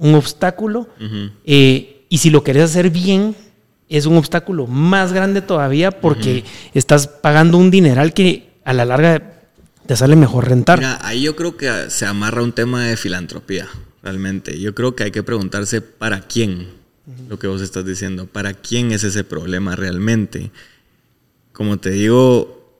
[0.01, 0.89] un obstáculo.
[1.45, 3.37] Eh, y si lo querés hacer bien,
[3.89, 9.43] es un obstáculo más grande todavía porque estás pagando un dineral que a la larga
[9.87, 10.79] te sale mejor rentar.
[10.79, 13.69] Mira, ahí yo creo que se amarra un tema de filantropía,
[14.03, 14.59] realmente.
[14.59, 16.69] Yo creo que hay que preguntarse para quién,
[17.29, 20.51] lo que vos estás diciendo, para quién es ese problema realmente.
[21.53, 22.73] Como te digo,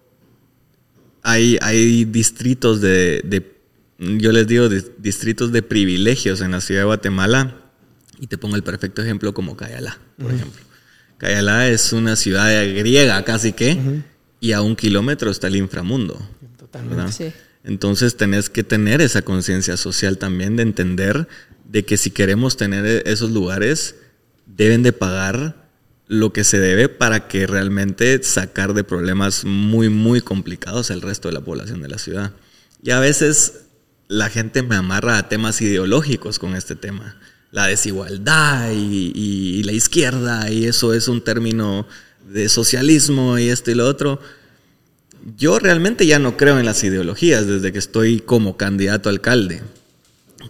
[1.23, 3.60] hay, hay distritos de
[4.01, 7.71] yo les digo distritos de privilegios en la ciudad de Guatemala
[8.19, 10.63] y te pongo el perfecto ejemplo como Cayala, por ejemplo.
[11.19, 14.03] Cayala es una ciudad griega casi que
[14.41, 16.19] y a un kilómetro está el inframundo.
[16.59, 17.35] Totalmente.
[17.63, 21.29] Entonces tenés que tener esa conciencia social también de entender
[21.69, 23.97] de que si queremos tener e-, esos lugares
[24.47, 25.69] deben de pagar
[26.07, 31.29] lo que se debe para que realmente sacar de problemas muy muy complicados el resto
[31.29, 32.33] de la población de la ciudad.
[32.83, 33.67] Y a veces
[34.11, 37.15] la gente me amarra a temas ideológicos con este tema.
[37.53, 41.87] La desigualdad y, la izquierda, y eso es un término
[42.29, 44.21] de socialismo y esto y lo otro.
[45.39, 49.63] Yo realmente ya no creo en las ideologías desde que estoy como candidato a alcalde.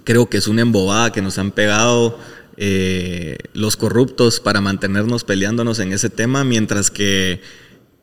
[0.04, 2.18] Creo que es una embobada que nos han pegado
[2.56, 7.42] eh, los corruptos para mantenernos peleándonos en ese tema, mientras que,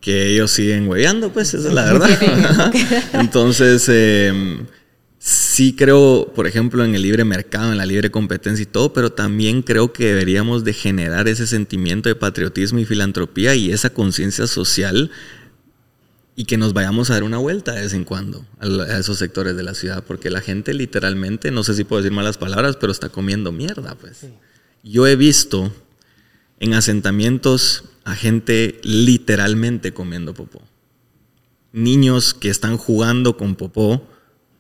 [0.05, 2.71] ellos siguen hueveando, pues esa es la verdad.
[3.13, 4.31] Entonces, eh,
[5.19, 9.11] sí creo, por ejemplo, en el libre mercado, en la libre competencia y todo, pero
[9.11, 14.47] también creo que deberíamos de generar ese sentimiento de patriotismo y filantropía y esa conciencia
[14.47, 15.11] social
[16.35, 19.57] y que nos vayamos a dar una vuelta de vez en cuando a esos sectores
[19.57, 22.91] de la ciudad, porque la gente literalmente, no sé si puedo decir malas palabras, pero
[22.91, 24.27] está comiendo mierda, pues.
[24.83, 25.73] Yo he visto
[26.59, 30.61] en asentamientos a gente literalmente comiendo popó.
[31.73, 34.07] Niños que están jugando con popó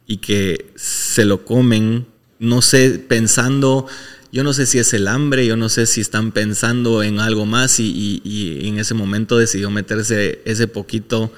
[0.07, 2.07] y que se lo comen,
[2.39, 3.87] no sé, pensando,
[4.31, 7.45] yo no sé si es el hambre, yo no sé si están pensando en algo
[7.45, 11.31] más y, en ese momento decidió meterse ese poquito,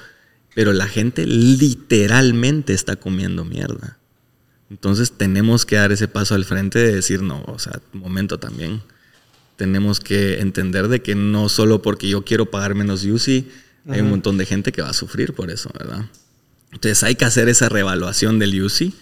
[0.54, 3.98] pero la gente literalmente está comiendo mierda.
[4.70, 8.82] Entonces tenemos que dar ese paso al frente de decir, no, o sea, momento también.
[9.56, 13.48] Tenemos que entender de que no solo porque yo quiero pagar menos UCI,
[13.88, 16.04] hay un montón de gente que va a sufrir por eso, ¿verdad?
[16.72, 18.94] Entonces hay que hacer esa revaluación del UCI,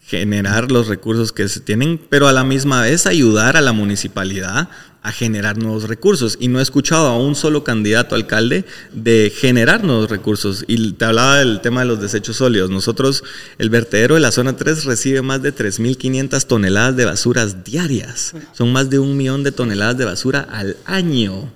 [0.00, 4.68] generar los recursos que se tienen, pero a la misma vez ayudar a la municipalidad
[5.02, 6.36] a generar nuevos recursos.
[6.40, 10.64] Y no he escuchado a un solo candidato alcalde de generar nuevos recursos.
[10.68, 12.70] Y te hablaba del tema de los desechos sólidos.
[12.70, 13.24] Nosotros,
[13.58, 18.34] el vertedero de la zona 3 recibe más de 3.500 toneladas de basuras diarias.
[18.52, 21.52] Son más de un millón de toneladas de basura al año.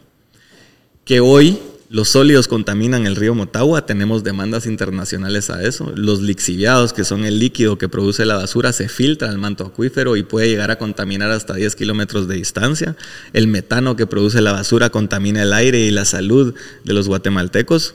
[1.05, 1.61] Que hoy
[1.97, 5.95] los sólidos contaminan el río Motagua, tenemos demandas internacionales a eso.
[5.97, 10.15] Los lixiviados, que son el líquido que produce la basura, se filtra al manto acuífero
[10.17, 12.97] y puede llegar a contaminar hasta 10 kilómetros de distancia.
[13.33, 16.55] El metano que produce la basura contamina el aire y la salud
[16.85, 17.95] de los guatemaltecos.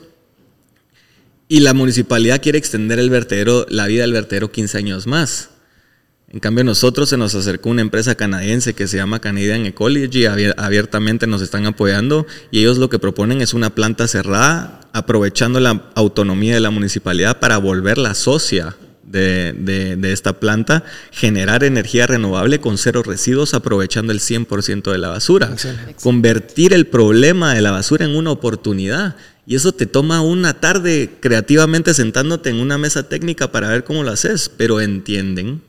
[1.46, 5.50] y la municipalidad quiere extender el vertedero, la vida del vertedero 15 años más.
[6.32, 11.26] En cambio, nosotros se nos acercó una empresa canadiense que se llama Canadian Ecology, abiertamente
[11.26, 16.54] nos están apoyando y ellos lo que proponen es una planta cerrada, aprovechando la autonomía
[16.54, 23.52] de la municipalidad para volverla socia de, esta planta, generar energía renovable con cero residuos,
[23.52, 25.54] aprovechando el 100% de la basura.
[26.02, 29.16] Convertir el problema de la basura en una oportunidad.
[29.44, 34.02] Y eso te toma una tarde creativamente sentándote en una mesa técnica para ver cómo
[34.02, 35.60] lo haces, pero entienden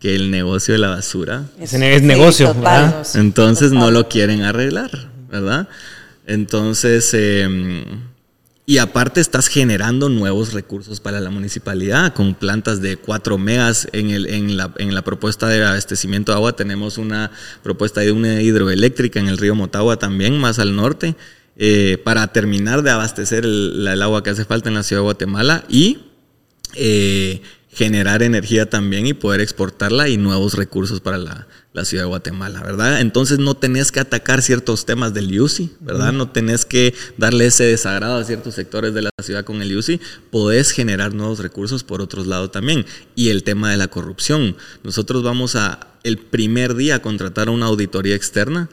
[0.00, 2.56] que el negocio de la basura es, negocio,
[3.14, 4.90] Entonces no lo quieren arreglar,
[5.30, 5.68] ¿verdad?
[6.26, 7.84] Entonces, em,
[8.64, 14.08] y aparte estás generando nuevos recursos para la municipalidad con plantas de 4 megas en,
[14.10, 16.56] el, en, la, en la propuesta de abastecimiento de agua.
[16.56, 17.30] Tenemos una
[17.62, 21.14] propuesta de una hidroeléctrica en el río Motagua también, más al norte,
[21.56, 25.04] eh, para terminar de abastecer el, el, agua que hace falta en la ciudad de
[25.04, 25.98] Guatemala y...
[26.74, 31.46] Eh, generar energía también y poder exportarla y nuevos recursos para la,
[31.84, 33.00] ciudad de Guatemala, ¿verdad?
[33.00, 36.12] Entonces no tenés que atacar ciertos temas del UCI, ¿verdad?
[36.12, 39.98] No tenés que darle ese desagrado a ciertos sectores de la ciudad con el UCI,
[40.30, 42.84] podés generar nuevos recursos por otros lados también.
[43.14, 44.56] Y el tema de la corrupción.
[44.82, 48.68] Nosotros vamos a el primer día a contratar una auditoría externa,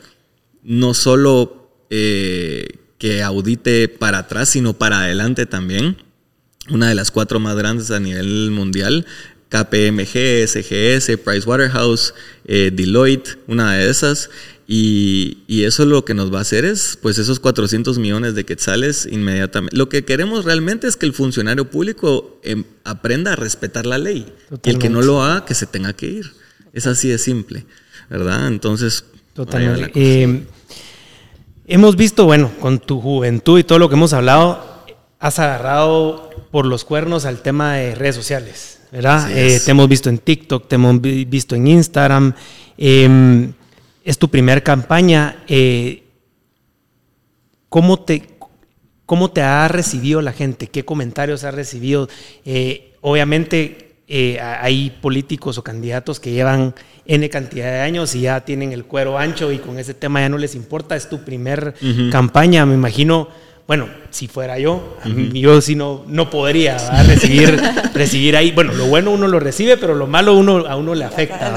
[0.64, 6.07] no solo eh, que audite para atrás, sino para adelante también
[6.70, 9.06] una de las cuatro más grandes a nivel mundial.
[9.50, 12.14] KPMG, SGS, Pricewaterhouse,
[12.46, 14.30] eh, Deloitte, una de esas.
[14.70, 19.08] Y, eso lo que nos va a hacer es, pues esos 400 millones de quetzales
[19.10, 19.78] inmediatamente.
[19.78, 24.26] Lo que queremos realmente es que el funcionario público em, aprenda a respetar la ley.
[24.64, 26.34] Y el que no lo haga, que se tenga que ir.
[26.74, 27.66] Es así de simple,
[28.10, 28.48] ¿verdad?
[28.48, 29.06] Entonces...
[29.34, 29.92] Totalmente.
[29.96, 30.44] Eh,
[31.68, 34.86] hemos visto, bueno, con tu juventud y todo lo que hemos hablado,
[35.20, 39.30] has agarrado por los cuernos al tema de redes sociales, ¿verdad?
[39.32, 42.34] Eh, te hemos visto en TikTok, te hemos visto en Instagram.
[42.78, 43.54] Em,
[44.04, 45.44] es tu primera campaña.
[45.48, 46.04] Eh,
[47.70, 48.24] ¿cómo, te,
[49.06, 50.68] ¿Cómo te ha recibido la gente?
[50.68, 52.08] ¿Qué comentarios ha recibido?
[52.46, 53.84] Eh, obviamente
[54.42, 56.74] hay políticos o candidatos que llevan
[57.06, 60.30] N cantidad de años y ya tienen el cuero ancho y con ese tema ya
[60.30, 60.96] no les importa.
[60.96, 61.74] Es tu primer
[62.10, 63.28] campaña, me imagino
[63.68, 64.98] bueno, si fuera yo,
[65.34, 67.60] yo sí no, no podría recibir,
[67.94, 68.52] recibir ahí.
[68.52, 71.52] Bueno, lo bueno uno lo recibe, pero lo malo uno, a uno le afecta.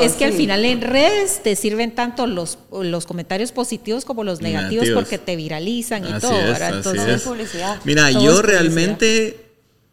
[0.00, 4.40] es que al final en redes te sirven tanto los, los comentarios positivos como los
[4.40, 6.38] negativos, porque te viralizan y todo.
[6.38, 7.80] Entonces, publicidad.
[7.84, 9.48] Mira, yo realmente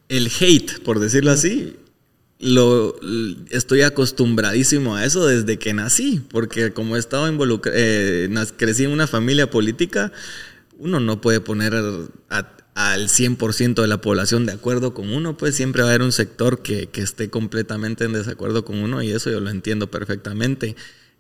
[0.08, 1.76] el hate, por decirlo así,
[2.38, 2.96] lo
[3.50, 8.92] estoy acostumbradísimo a eso desde que nací, porque como he estado involucrado, eh, crecí en
[8.92, 10.12] una familia política,
[10.78, 15.82] uno no puede poner al 100% de la población de acuerdo con uno, pues siempre
[15.82, 19.40] va a haber un sector que, esté completamente en desacuerdo con uno y eso yo
[19.40, 20.76] lo entiendo perfectamente.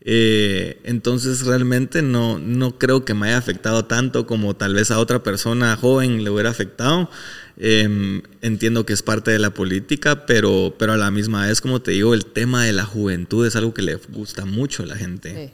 [0.07, 4.99] Eh, entonces realmente no, no creo que me haya afectado tanto como tal vez a
[4.99, 7.09] otra persona joven le hubiera afectado.
[7.57, 11.81] Em, entiendo que es parte de la política, pero, pero a la misma vez, como
[11.81, 14.97] te digo, el tema de la juventud es algo que le gusta mucho a la
[14.97, 15.53] gente.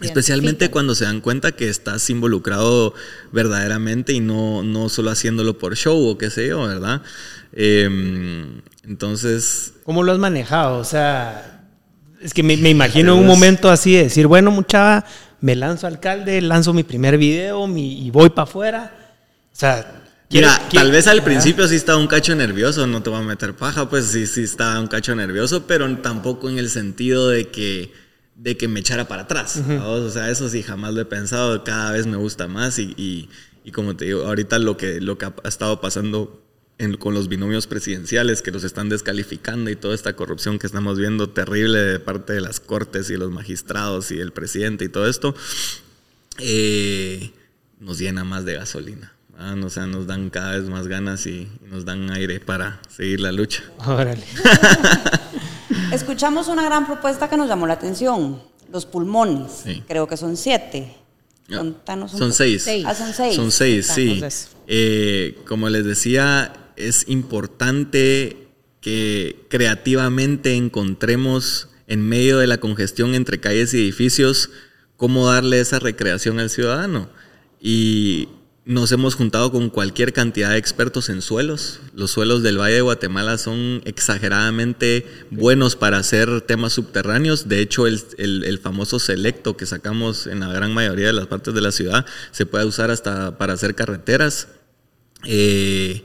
[0.00, 2.92] Especialmente cuando se dan cuenta que estás involucrado
[3.32, 7.00] verdaderamente y no, no solo haciéndolo por show o qué sé yo, ¿verdad?
[7.52, 9.72] Em, entonces...
[9.84, 10.78] ¿Cómo lo has manejado?
[10.78, 11.62] O sea,
[12.20, 15.06] es que me, imagino en un momento así de decir, bueno, muchacha,
[15.40, 18.92] me lanzo alcalde, lanzo mi primer video y voy para afuera.
[19.52, 20.02] O sea...
[20.28, 23.54] Mira, tal vez al principio sí estaba un cacho nervioso, no te voy a meter
[23.54, 27.92] paja, pues sí, sí estaba un cacho nervioso, pero tampoco en el sentido de que
[28.36, 29.62] de que me echara para atrás.
[29.82, 33.28] O sea, eso sí, jamás lo he pensado, cada vez me gusta más y,
[33.72, 36.42] como te digo, ahorita lo que, lo que ha estado pasando
[36.98, 41.30] con los binomios presidenciales que los están descalificando y toda esta corrupción que estamos viendo
[41.30, 45.34] terrible de parte de las cortes y los magistrados y el presidente y todo esto,
[46.38, 47.32] eh,
[47.80, 49.14] nos llena más de gasolina.
[49.62, 53.20] O sea, nos dan cada vez más ganas y, y nos dan aire para seguir
[53.20, 53.64] la lucha.
[53.78, 54.24] Órale.
[55.92, 59.64] Escuchamos una gran propuesta que nos llamó la atención, los pulmones.
[59.86, 60.94] Creo que son siete.
[62.18, 62.66] son seis.
[62.86, 63.36] Ah, son seis.
[63.36, 64.22] Son seis, sí.
[64.66, 68.48] Eh, como les decía, es importante
[68.80, 74.50] que creativamente encontremos en medio de la congestión entre calles y edificios
[74.96, 77.08] cómo darle esa recreación al ciudadano.
[77.60, 78.28] Y
[78.66, 81.78] nos hemos juntado con cualquier cantidad de expertos en suelos.
[81.94, 87.48] Los suelos del Valle de Guatemala son exageradamente buenos para hacer temas subterráneos.
[87.48, 91.60] De hecho, el, famoso selecto que sacamos en la gran mayoría de las partes de
[91.60, 94.48] la ciudad se puede usar hasta para hacer carreteras.
[95.24, 96.02] Eh,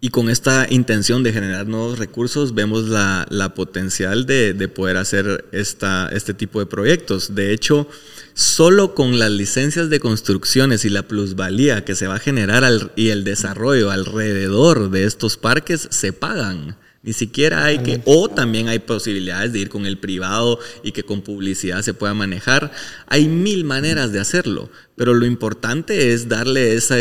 [0.00, 6.08] y con esta intención de generar nuevos recursos, vemos la, potencial de, poder hacer esta,
[6.12, 7.34] este tipo de proyectos.
[7.34, 7.88] De hecho,
[8.32, 13.08] solo con las licencias de construcciones y la plusvalía que se va a generar y
[13.08, 16.76] el desarrollo alrededor de estos parques se pagan.
[17.02, 21.04] Ni siquiera hay que, o también hay posibilidades de ir con el privado y que
[21.04, 22.70] con publicidad se pueda manejar.
[23.06, 26.98] Hay mil maneras de hacerlo, pero lo importante es darle esa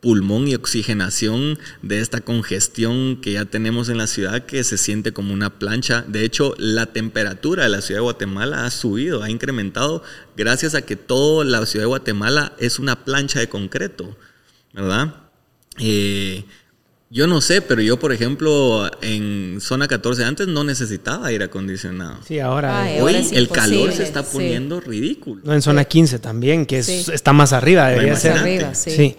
[0.00, 5.12] pulmón y oxigenación de esta congestión que ya tenemos en la ciudad que se siente
[5.12, 6.04] como una plancha.
[6.08, 10.02] De hecho, la temperatura de la ciudad de Guatemala ha subido, ha incrementado
[10.36, 14.16] gracias a que toda la ciudad de Guatemala es una plancha de concreto,
[14.72, 15.14] ¿verdad?
[15.78, 16.44] Eh,
[17.12, 22.18] yo no sé, pero yo, por ejemplo, en zona 14 antes no necesitaba aire acondicionado.
[22.24, 22.86] Sí, ahora.
[23.00, 25.42] hoy el calor se está poniendo ridículo.
[25.44, 28.38] No, en zona 15 también, que está más arriba, debería ser.
[28.38, 29.16] Arriba, sí.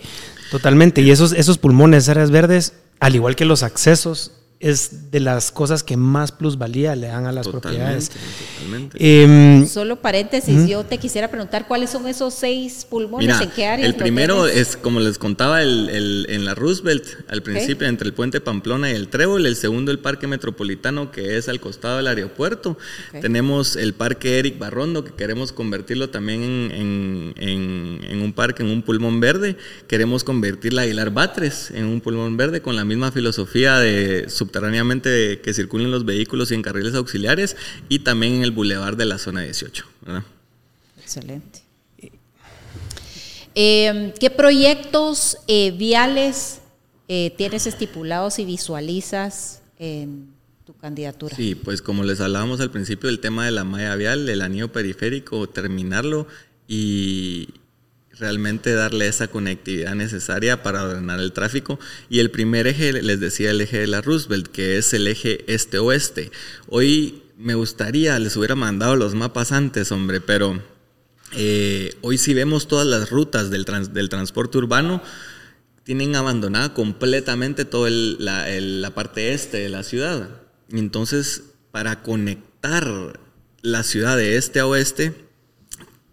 [0.52, 1.02] Totalmente.
[1.02, 5.84] Y esos, esos pulmones, áreas verdes, al igual que los accesos es de las cosas
[5.84, 8.12] que más plusvalía le dan a las propiedades.
[8.60, 9.24] Totalmente.
[9.24, 13.86] Em, Solo paréntesis, yo te quisiera preguntar cuáles son esos seis pulmones, en qué área.
[13.86, 18.40] El primero es, como les contaba, el, en la Roosevelt, al principio, entre el puente
[18.40, 19.46] Pamplona y el Trébol.
[19.48, 22.78] El segundo, el Parque Metropolitano, que es al costado del aeropuerto.
[23.20, 28.84] Tenemos el Parque Eric Barrondo, que queremos convertirlo también en, en, un parque, en un
[28.84, 29.58] pulmón verde.
[29.88, 35.40] Queremos convertir la Aguilar Batres en un pulmón verde con la misma filosofía de subterráneamente
[35.42, 37.56] que circulen los vehículos y en carriles auxiliares
[37.88, 39.86] y también en el bulevar de la zona 18.
[41.00, 41.62] Excelente.
[43.56, 46.60] Eh, ¿Qué proyectos eh, viales
[47.08, 50.34] eh, tienes estipulados y visualizas en
[50.66, 51.36] tu candidatura?
[51.36, 54.72] Sí, pues como les hablábamos al principio del tema de la malla vial, el anillo
[54.72, 56.28] periférico, terminarlo
[56.68, 57.50] y,
[58.22, 61.80] realmente darle esa conectividad necesaria para ordenar el tráfico.
[62.08, 65.44] Y el primer eje, les decía, el eje de la Roosevelt, que es el eje
[65.52, 66.32] este-oeste.
[66.68, 70.62] Hoy me gustaría, les hubiera mandado los mapas antes, hombre, pero
[71.36, 75.02] eh, hoy si vemos todas las rutas del, del transporte urbano,
[75.84, 80.30] tienen abandonada completamente toda la, la parte este de la ciudad.
[80.70, 81.42] Entonces,
[81.72, 83.20] para conectar
[83.64, 85.31] la ciudad de este a oeste,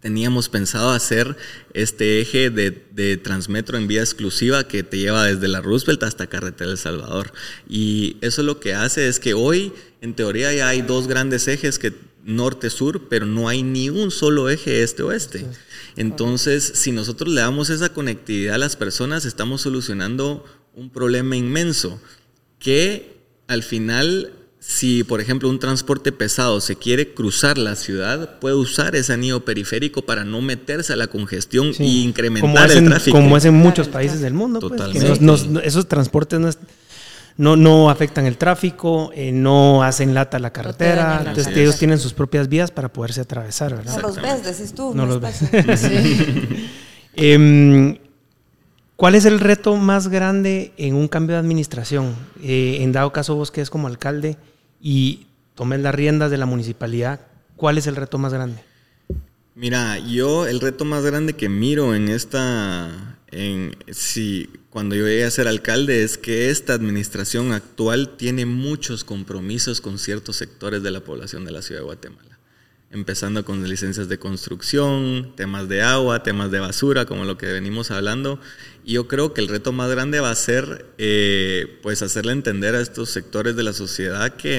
[0.01, 1.37] teníamos pensado hacer
[1.75, 6.71] este eje de, Transmetro en vía exclusiva que te lleva desde la Roosevelt hasta Carretera
[6.71, 7.33] El Salvador.
[7.69, 11.79] Y eso lo que hace es que hoy, en teoría, ya hay dos grandes ejes
[11.79, 11.93] que
[12.25, 15.47] norte-sur, pero no hay ni un solo eje este-oeste.
[15.97, 20.45] Entonces, si nosotros le damos esa conectividad a las personas, estamos solucionando
[20.75, 22.01] un problema inmenso
[22.59, 24.33] que al final
[24.71, 29.43] si, por ejemplo, un transporte pesado se quiere cruzar la ciudad, puede usar ese anillo
[29.43, 33.17] periférico para no meterse a la congestión y incrementar el tráfico.
[33.17, 34.61] Como es en muchos países del mundo.
[34.61, 34.79] Pues,
[35.65, 36.59] esos transportes
[37.39, 41.25] no, no, afectan el tráfico, eh, no hacen lata la carretera.
[41.27, 43.75] entonces, ellos tienen sus propias vías para poderse atravesar.
[43.75, 43.97] ¿verdad?
[43.97, 44.93] No los ves, decís tú.
[44.95, 45.41] No, los ves.
[47.17, 47.97] Em,
[48.97, 52.15] ¿Cuál es el reto más grande en un cambio de administración?
[52.43, 54.37] Eh, en dado caso vos que es como alcalde,
[54.81, 57.21] y tomes las riendas de la municipalidad,
[57.57, 58.63] ¿cuál es el reto más grande?
[59.55, 65.25] Mira, yo el reto más grande que miro en esta, en, si, cuando yo llegué
[65.25, 70.93] a ser alcalde, es que esta administración actual tiene muchos compromisos con ciertos sectores de
[70.93, 72.38] la población de la ciudad de Guatemala
[72.91, 77.91] empezando con licencias de construcción, temas de agua, temas de basura, como lo que venimos
[77.91, 78.41] hablando.
[78.85, 82.75] Y yo creo que el reto más grande va a ser eh, pues hacerle entender
[82.75, 84.57] a estos sectores de la sociedad que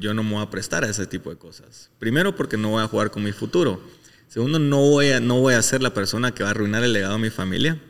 [0.00, 1.90] yo no me voy a prestar a ese tipo de cosas.
[1.98, 3.80] Primero porque no voy a jugar con mi futuro.
[4.26, 6.92] Segundo, no voy a, no voy a ser la persona que va a arruinar el
[6.92, 7.80] legado de mi familia.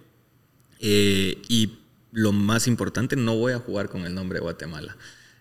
[0.80, 1.78] Eh, y
[2.10, 4.96] lo más importante, no voy a jugar con el nombre de Guatemala.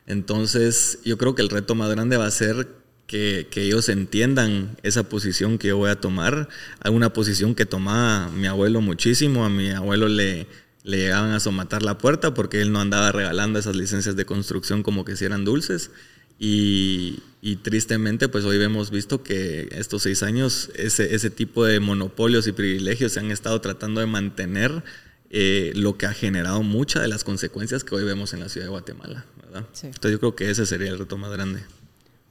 [0.05, 2.80] Entonces, yo creo que el reto más grande va a ser
[3.11, 6.47] que, ellos entiendan esa posición que yo voy a tomar,
[6.89, 10.47] una posición que tomaba mi abuelo muchísimo, a mi abuelo le,
[10.83, 14.81] le llegaban a somatar la puerta porque él no andaba regalando esas licencias de construcción
[14.81, 15.91] como que si eran dulces.
[16.39, 17.21] Y,
[17.61, 22.51] tristemente, pues hoy hemos visto que estos seis años ese, ese, tipo de monopolios y
[22.51, 24.83] privilegios se han estado tratando de mantener,
[25.29, 28.67] eh, lo que ha generado muchas de las consecuencias que hoy vemos en la ciudad
[28.67, 29.25] de Guatemala.
[29.43, 29.65] ¿verdad?
[29.83, 31.61] Entonces yo creo que ese sería el reto más grande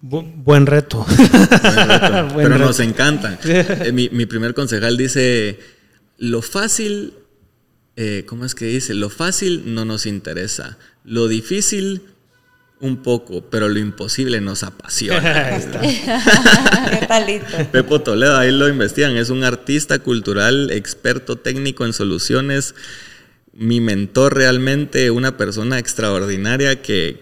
[0.03, 1.07] buen reto.
[2.37, 3.39] Pero nos encanta.
[3.51, 5.59] Eh, mi, primer concejal dice,
[6.19, 7.15] lo fácil,
[7.97, 8.95] eh, ¿cómo es que dice?
[8.95, 10.79] Lo fácil no nos interesa.
[11.05, 12.03] Lo difícil,
[12.81, 15.59] un poco, pero lo imposible nos apasiona.
[15.81, 17.47] ¿Qué talito?
[17.73, 19.17] Pepo Toledo, ahí lo investigan.
[19.17, 22.75] Es un artista cultural, experto técnico en soluciones
[23.61, 27.21] mi mentor realmente, una persona extraordinaria que,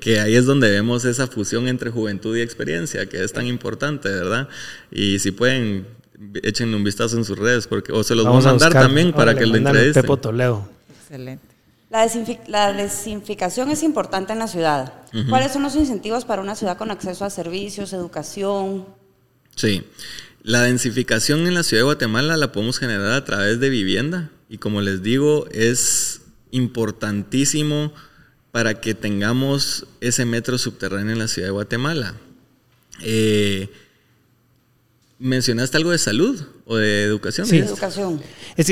[0.00, 4.08] que, ahí es donde vemos esa fusión entre juventud y experiencia, que es tan importante,
[4.08, 4.48] ¿verdad?
[4.90, 5.86] Y si pueden,
[6.42, 9.34] échenle un vistazo en sus redes, porque, o se los vamos, a mandar también para
[9.34, 10.02] que lo entrevisten.
[10.02, 10.66] Pepo Toledo.
[10.98, 11.44] Excelente.
[11.90, 12.08] La,
[12.46, 14.94] la, desinficación es importante en la ciudad.
[15.28, 18.86] ¿Cuáles son los incentivos para una ciudad con acceso a servicios, educación?
[19.56, 19.84] Sí,
[20.42, 24.58] la densificación en la ciudad de Guatemala la podemos generar a través de vivienda y
[24.58, 27.92] como les digo es importantísimo
[28.52, 32.14] para que tengamos ese metro subterráneo en la ciudad de Guatemala.
[33.02, 33.68] Eh,
[35.18, 37.46] ¿Mencionaste algo de salud o de educación?
[37.46, 38.20] Sí, educación.
[38.56, 38.66] Es,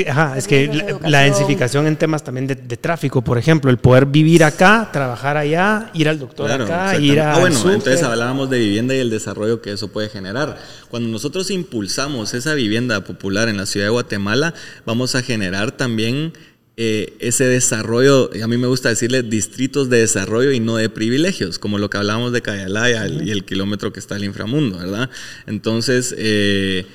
[0.47, 5.37] que la, densificación en temas también de, tráfico, por ejemplo, el poder vivir acá, trabajar
[5.37, 7.35] allá, ir al doctor acá, ir a.
[7.35, 10.57] Ah, bueno, entonces hablábamos de vivienda y el desarrollo que eso puede generar.
[10.89, 14.53] Cuando nosotros impulsamos esa vivienda popular en la ciudad de Guatemala,
[14.85, 16.33] vamos a generar también
[16.77, 21.59] eh, ese desarrollo, a mí me gusta decirle distritos de desarrollo y no de privilegios,
[21.59, 25.09] como lo que hablábamos de Cayalaya y el kilómetro que está el inframundo, ¿verdad?
[25.47, 26.85] Entonces, eh,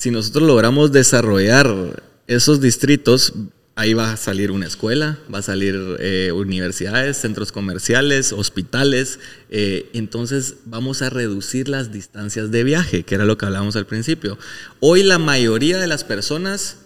[0.00, 3.34] si nosotros logramos desarrollar esos distritos,
[3.74, 9.18] ahí va a salir una escuela, va a salir eh, universidades, centros comerciales, hospitales,
[9.50, 14.38] entonces vamos a reducir las distancias de viaje, que era lo que hablábamos al principio.
[14.80, 16.78] Hoy la mayoría de las personas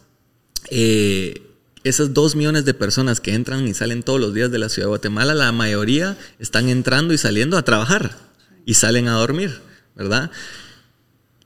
[1.85, 4.87] esas dos millones de personas que entran y salen todos los días de la ciudad
[4.87, 8.19] de Guatemala, la mayoría están entrando y saliendo a trabajar
[8.67, 9.61] y salen a dormir,
[9.95, 10.33] ¿verdad?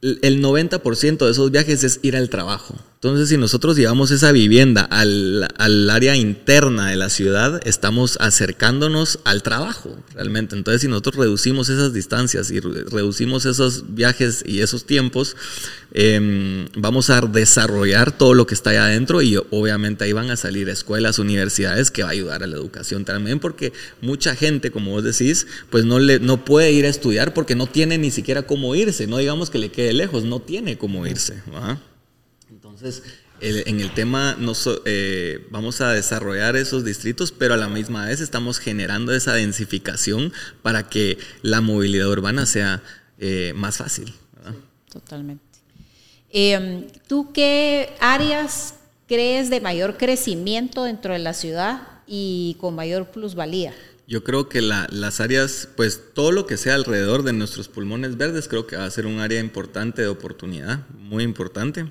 [0.01, 2.75] El 90% de esos viajes es ir al trabajo.
[2.99, 9.21] Entonces, si nosotros llevamos esa vivienda al, al, área interna de la ciudad, estamos acercándonos
[9.23, 10.57] al trabajo, realmente.
[10.57, 15.37] Entonces, si nosotros reducimos esas distancias y reducimos esos viajes y esos tiempos,
[15.95, 20.37] em, vamos a desarrollar todo lo que está ahí adentro y obviamente ahí van a
[20.37, 24.91] salir escuelas, universidades que va a ayudar a la educación también, porque mucha gente, como
[24.91, 28.43] vos decís, pues no, le, no puede ir a estudiar porque no tiene ni siquiera
[28.43, 29.07] cómo irse.
[29.07, 31.41] No digamos que le quede lejos, no tiene cómo irse.
[32.79, 33.03] Entonces,
[33.41, 34.37] en el tema
[34.85, 40.33] eh, vamos a desarrollar esos distritos, pero a la misma vez estamos generando esa densificación
[40.63, 42.85] para que la movilidad urbana sea
[43.19, 44.15] eh, más fácil.
[44.93, 45.43] Totalmente.
[46.31, 48.75] Em, ¿Tú qué áreas
[49.09, 53.75] crees de mayor crecimiento dentro de la ciudad y con mayor plusvalía?
[54.07, 58.47] Yo creo que las áreas, pues todo lo que sea alrededor de nuestros pulmones verdes,
[58.47, 61.91] creo que va a ser un área importante de oportunidad, muy importante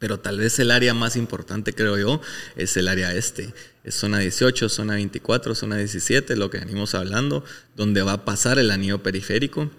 [0.00, 2.20] pero tal vez el área más importante, creo yo,
[2.56, 3.54] es el área este.
[3.84, 7.44] Es zona 18, zona 24, zona 17, lo que venimos hablando,
[7.76, 9.70] donde va a pasar el anillo periférico.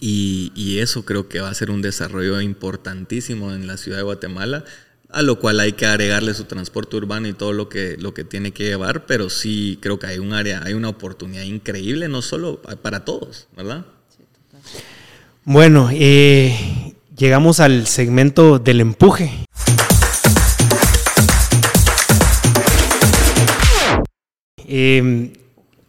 [0.00, 4.64] Y, eso creo que va a ser un desarrollo importantísimo en la ciudad de Guatemala,
[5.08, 8.24] a lo cual hay que agregarle su transporte urbano y todo lo que, lo que
[8.24, 12.20] tiene que llevar, pero sí creo que hay un área, hay una oportunidad increíble, no
[12.20, 13.86] solo para todos, ¿verdad?
[15.44, 16.85] Bueno, eh,
[17.16, 19.30] llegamos al segmento del empuje.
[24.68, 25.32] Em,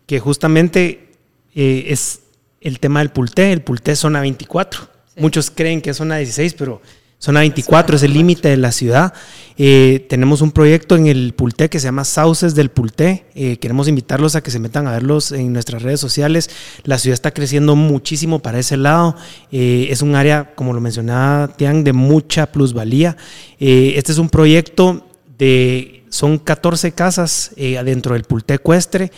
[0.05, 1.09] que justamente
[1.55, 2.21] eh, es
[2.61, 4.87] el tema del Pulté, el Pulté zona 24.
[5.17, 6.81] Muchos creen que es zona 16, pero
[7.19, 9.11] Zona 24 es el límite de la ciudad.
[9.57, 13.25] Eh, tenemos un proyecto en el Pulté que se llama Sauces del Pulté.
[13.33, 16.51] Eh, queremos invitarlos a que se metan a verlos en nuestras redes sociales.
[16.83, 19.15] La ciudad está creciendo muchísimo para ese lado.
[19.51, 23.17] Eh, es un área, como lo mencionaba Tian, de mucha plusvalía.
[23.57, 25.07] este es un proyecto
[25.39, 29.11] de, son 14 casas adentro del Pulté Ecuestre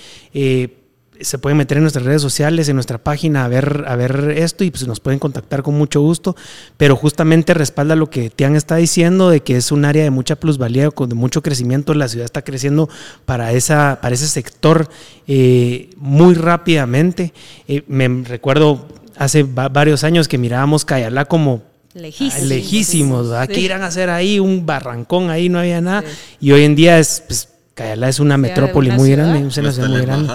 [1.22, 4.64] se pueden meter en nuestras redes sociales, en nuestra página a ver, a ver esto
[4.64, 6.36] y pues nos pueden contactar con mucho gusto,
[6.78, 10.36] pero justamente respalda lo que Tian está diciendo de que es un área de mucha
[10.36, 12.90] plusvalía, de mucho crecimiento, la ciudad está creciendo
[13.26, 14.90] para, esa, para ese sector
[15.28, 17.34] eh, muy rápidamente.
[17.68, 21.64] Eh, me recuerdo hace varios años que mirábamos Cayalá como
[21.94, 24.40] lejísimos, lejísimos ¿qué irán a hacer ahí?
[24.40, 26.04] Un barrancón ahí, no había nada.
[26.40, 27.24] Y hoy en día es...
[27.28, 27.50] Pues,
[27.80, 30.34] Cayala es una metrópoli muy grande, una ciudad muy grande.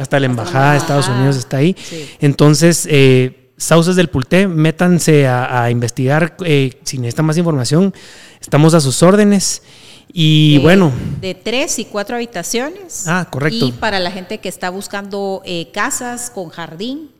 [0.00, 1.74] hasta la embajada de Estados Unidos está ahí.
[2.20, 7.92] Entonces, eh, Sauces del Pulté, métanse a, investigar eh, si necesitan más información.
[8.40, 9.62] Estamos a sus órdenes.
[10.12, 10.92] Y bueno.
[11.20, 13.08] De tres y cuatro habitaciones.
[13.08, 13.66] Ah, correcto.
[13.66, 17.10] Y para la gente que está buscando eh, casas con jardín,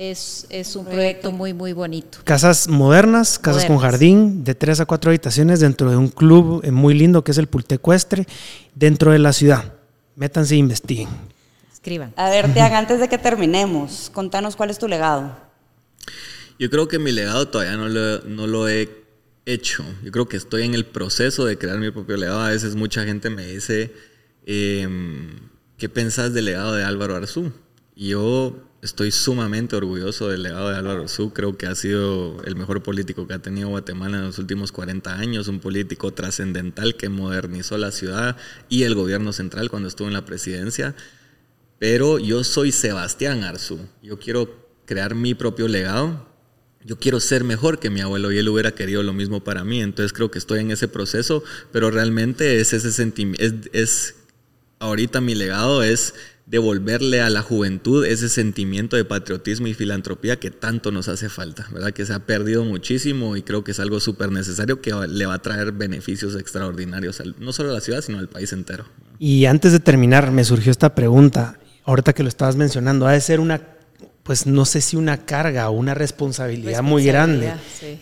[0.00, 2.18] es, un proyecto muy, muy bonito.
[2.24, 6.70] Casas modernas, casas con jardín, de tres a cuatro habitaciones dentro de un club eh,
[6.70, 8.26] muy lindo que es el Pultecuestre,
[8.74, 9.74] dentro de la ciudad.
[10.16, 11.08] Métanse e investiguen.
[11.70, 12.14] Escriban.
[12.16, 15.36] A ver, Tiago, antes de que terminemos, contanos cuál es tu legado.
[16.58, 18.88] Yo creo que mi legado todavía no lo, no lo he
[19.44, 19.84] hecho.
[20.02, 22.40] Yo creo que estoy en el proceso de crear mi propio legado.
[22.40, 23.92] A veces mucha gente me dice
[24.46, 25.40] em,
[25.76, 27.52] ¿qué pensás del legado de Álvaro Arzú?
[27.96, 31.32] Yo estoy sumamente orgulloso del legado de Álvaro Arzú.
[31.32, 35.14] Creo que ha sido el mejor político que ha tenido Guatemala en los últimos 40
[35.14, 38.36] años, un político trascendental que modernizó la ciudad
[38.68, 40.94] y el gobierno central cuando estuvo en la presidencia.
[41.78, 43.78] Pero yo soy Sebastián Arzú.
[44.02, 46.26] Yo quiero crear mi propio legado.
[46.82, 49.82] Yo quiero ser mejor que mi abuelo y él hubiera querido lo mismo para mí.
[49.82, 54.14] Entonces creo que estoy en ese proceso, pero realmente es ese sentimiento, es
[54.78, 56.14] ahorita mi legado es
[56.50, 61.68] devolverle a la juventud ese sentimiento de patriotismo y filantropía que tanto nos hace falta,
[61.72, 61.92] ¿verdad?
[61.92, 65.34] Que se ha perdido muchísimo y creo que es algo súper necesario que le va
[65.34, 68.84] a traer beneficios extraordinarios, no solo a la ciudad, sino al país entero.
[69.20, 73.20] Y antes de terminar, me surgió esta pregunta, ahorita que lo estabas mencionando, ha de
[73.20, 73.60] ser una,
[74.24, 77.52] pues no sé si una carga o una responsabilidad, muy grande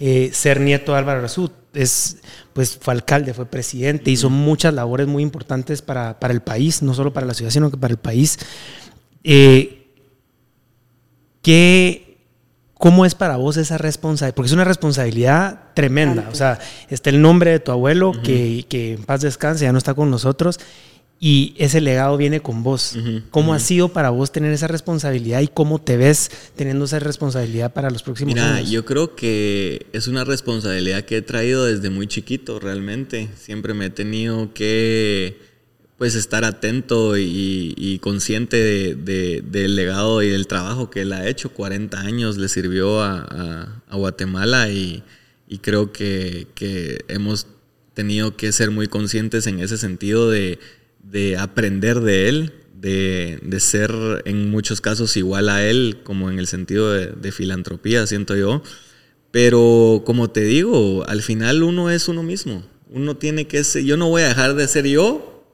[0.00, 1.50] eh, ser nieto de Álvaro Arzú.
[1.74, 2.16] Es,
[2.58, 7.12] pues fue alcalde, fue presidente, hizo muchas labores muy importantes para, el país, no solo
[7.12, 8.36] para la ciudad, sino que para el país.
[9.22, 9.86] Eh,
[12.74, 14.34] ¿Cómo es para vos esa responsabilidad?
[14.34, 16.28] Porque es una responsabilidad tremenda.
[16.32, 16.58] O sea,
[16.90, 20.10] está el nombre de tu abuelo, que, que en paz descanse, ya no está con
[20.10, 20.58] nosotros,
[21.20, 22.96] y ese legado viene con vos.
[23.30, 27.72] ¿Cómo ha sido para vos tener esa responsabilidad y cómo te ves teniendo esa responsabilidad
[27.72, 28.70] para los próximos Mira, años?
[28.70, 33.28] yo creo que es una responsabilidad que he traído desde muy chiquito, realmente.
[33.36, 35.48] Siempre me he tenido que
[35.96, 41.50] pues estar atento y, consciente del legado y del trabajo que él ha hecho.
[41.50, 45.02] 40 años le sirvió a, Guatemala y,
[45.62, 47.48] creo que, que hemos
[47.94, 50.60] tenido que ser muy conscientes en ese sentido de
[51.10, 53.92] de aprender de él, de, ser
[54.24, 58.62] en muchos casos igual a él, como en el sentido de, filantropía, siento yo.
[59.30, 62.64] Pero como te digo, al final uno es uno mismo.
[62.90, 65.44] Uno tiene que ser, yo no voy a dejar de ser yo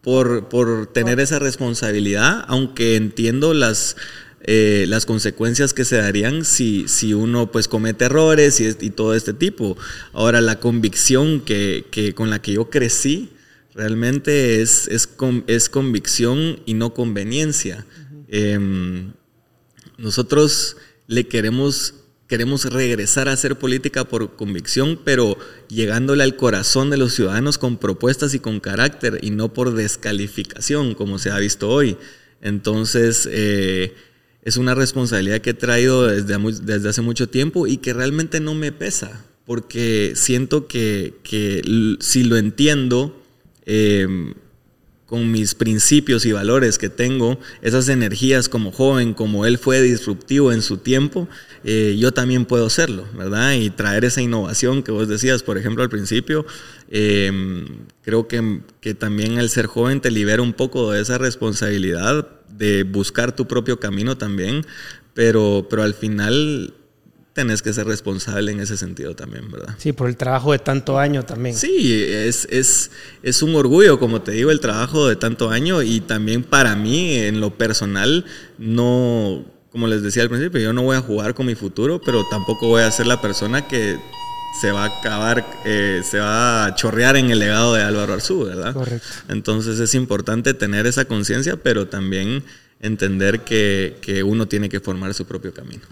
[0.00, 3.96] por, por tener esa responsabilidad, aunque entiendo las,
[4.40, 9.14] eh, las consecuencias que se darían si, si uno pues comete errores y, y todo
[9.14, 9.76] este tipo.
[10.12, 13.30] Ahora, la convicción que, que, con la que yo crecí,
[13.74, 15.08] Realmente es, es,
[15.46, 17.86] es convicción y no conveniencia.
[18.28, 19.12] Em,
[19.96, 21.94] nosotros le queremos,
[22.26, 25.38] queremos regresar a hacer política por convicción, pero
[25.68, 30.94] llegándole al corazón de los ciudadanos con propuestas y con carácter y no por descalificación,
[30.94, 31.96] como se ha visto hoy.
[32.40, 33.94] Entonces, eh,
[34.42, 38.54] es una responsabilidad que he traído desde, desde hace mucho tiempo y que realmente no
[38.54, 41.62] me pesa, porque siento que, que
[42.00, 43.17] si lo entiendo,
[43.70, 44.32] Em,
[45.04, 50.52] con mis principios y valores que tengo, esas energías como joven, como él fue disruptivo
[50.52, 51.28] en su tiempo,
[51.64, 53.52] eh, yo también puedo serlo, ¿verdad?
[53.52, 56.46] Y traer esa innovación que vos decías, por ejemplo, al principio,
[56.90, 57.66] em,
[58.02, 62.84] creo que, que también el ser joven te libera un poco de esa responsabilidad de
[62.84, 64.64] buscar tu propio camino también,
[65.12, 66.74] pero, pero al final
[67.38, 69.76] tenés que ser responsable en ese sentido también, ¿verdad?
[69.78, 71.54] Sí, por el trabajo de tanto año también.
[71.54, 72.90] Sí, es, es,
[73.22, 77.14] es un orgullo, como te digo, el trabajo de tanto año y también para mí,
[77.14, 78.24] en lo personal,
[78.58, 82.26] no, como les decía al principio, yo no voy a jugar con mi futuro, pero
[82.28, 84.00] tampoco voy a ser la persona que
[84.60, 88.46] se va a acabar, eh, se va a chorrear en el legado de Álvaro Arzú,
[88.46, 88.74] ¿verdad?
[88.74, 89.06] Correcto.
[89.28, 92.42] Entonces es importante tener esa conciencia, pero también
[92.80, 95.84] entender que, que uno tiene que formar su propio camino.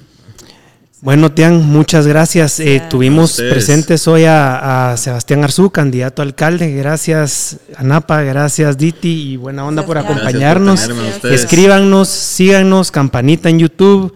[1.02, 2.58] Bueno, Tian, muchas gracias.
[2.58, 6.72] Eh, tuvimos presentes hoy a, Sebastián Arzú, candidato a alcalde.
[6.74, 10.88] Gracias, Anapa, gracias, Diti, y buena onda por acompañarnos.
[11.24, 14.14] Escríbanos, síganos, campanita en YouTube.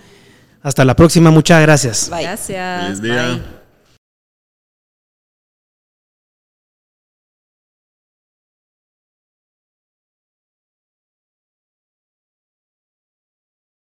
[0.62, 2.10] Hasta la próxima, muchas gracias.
[2.10, 3.59] Gracias.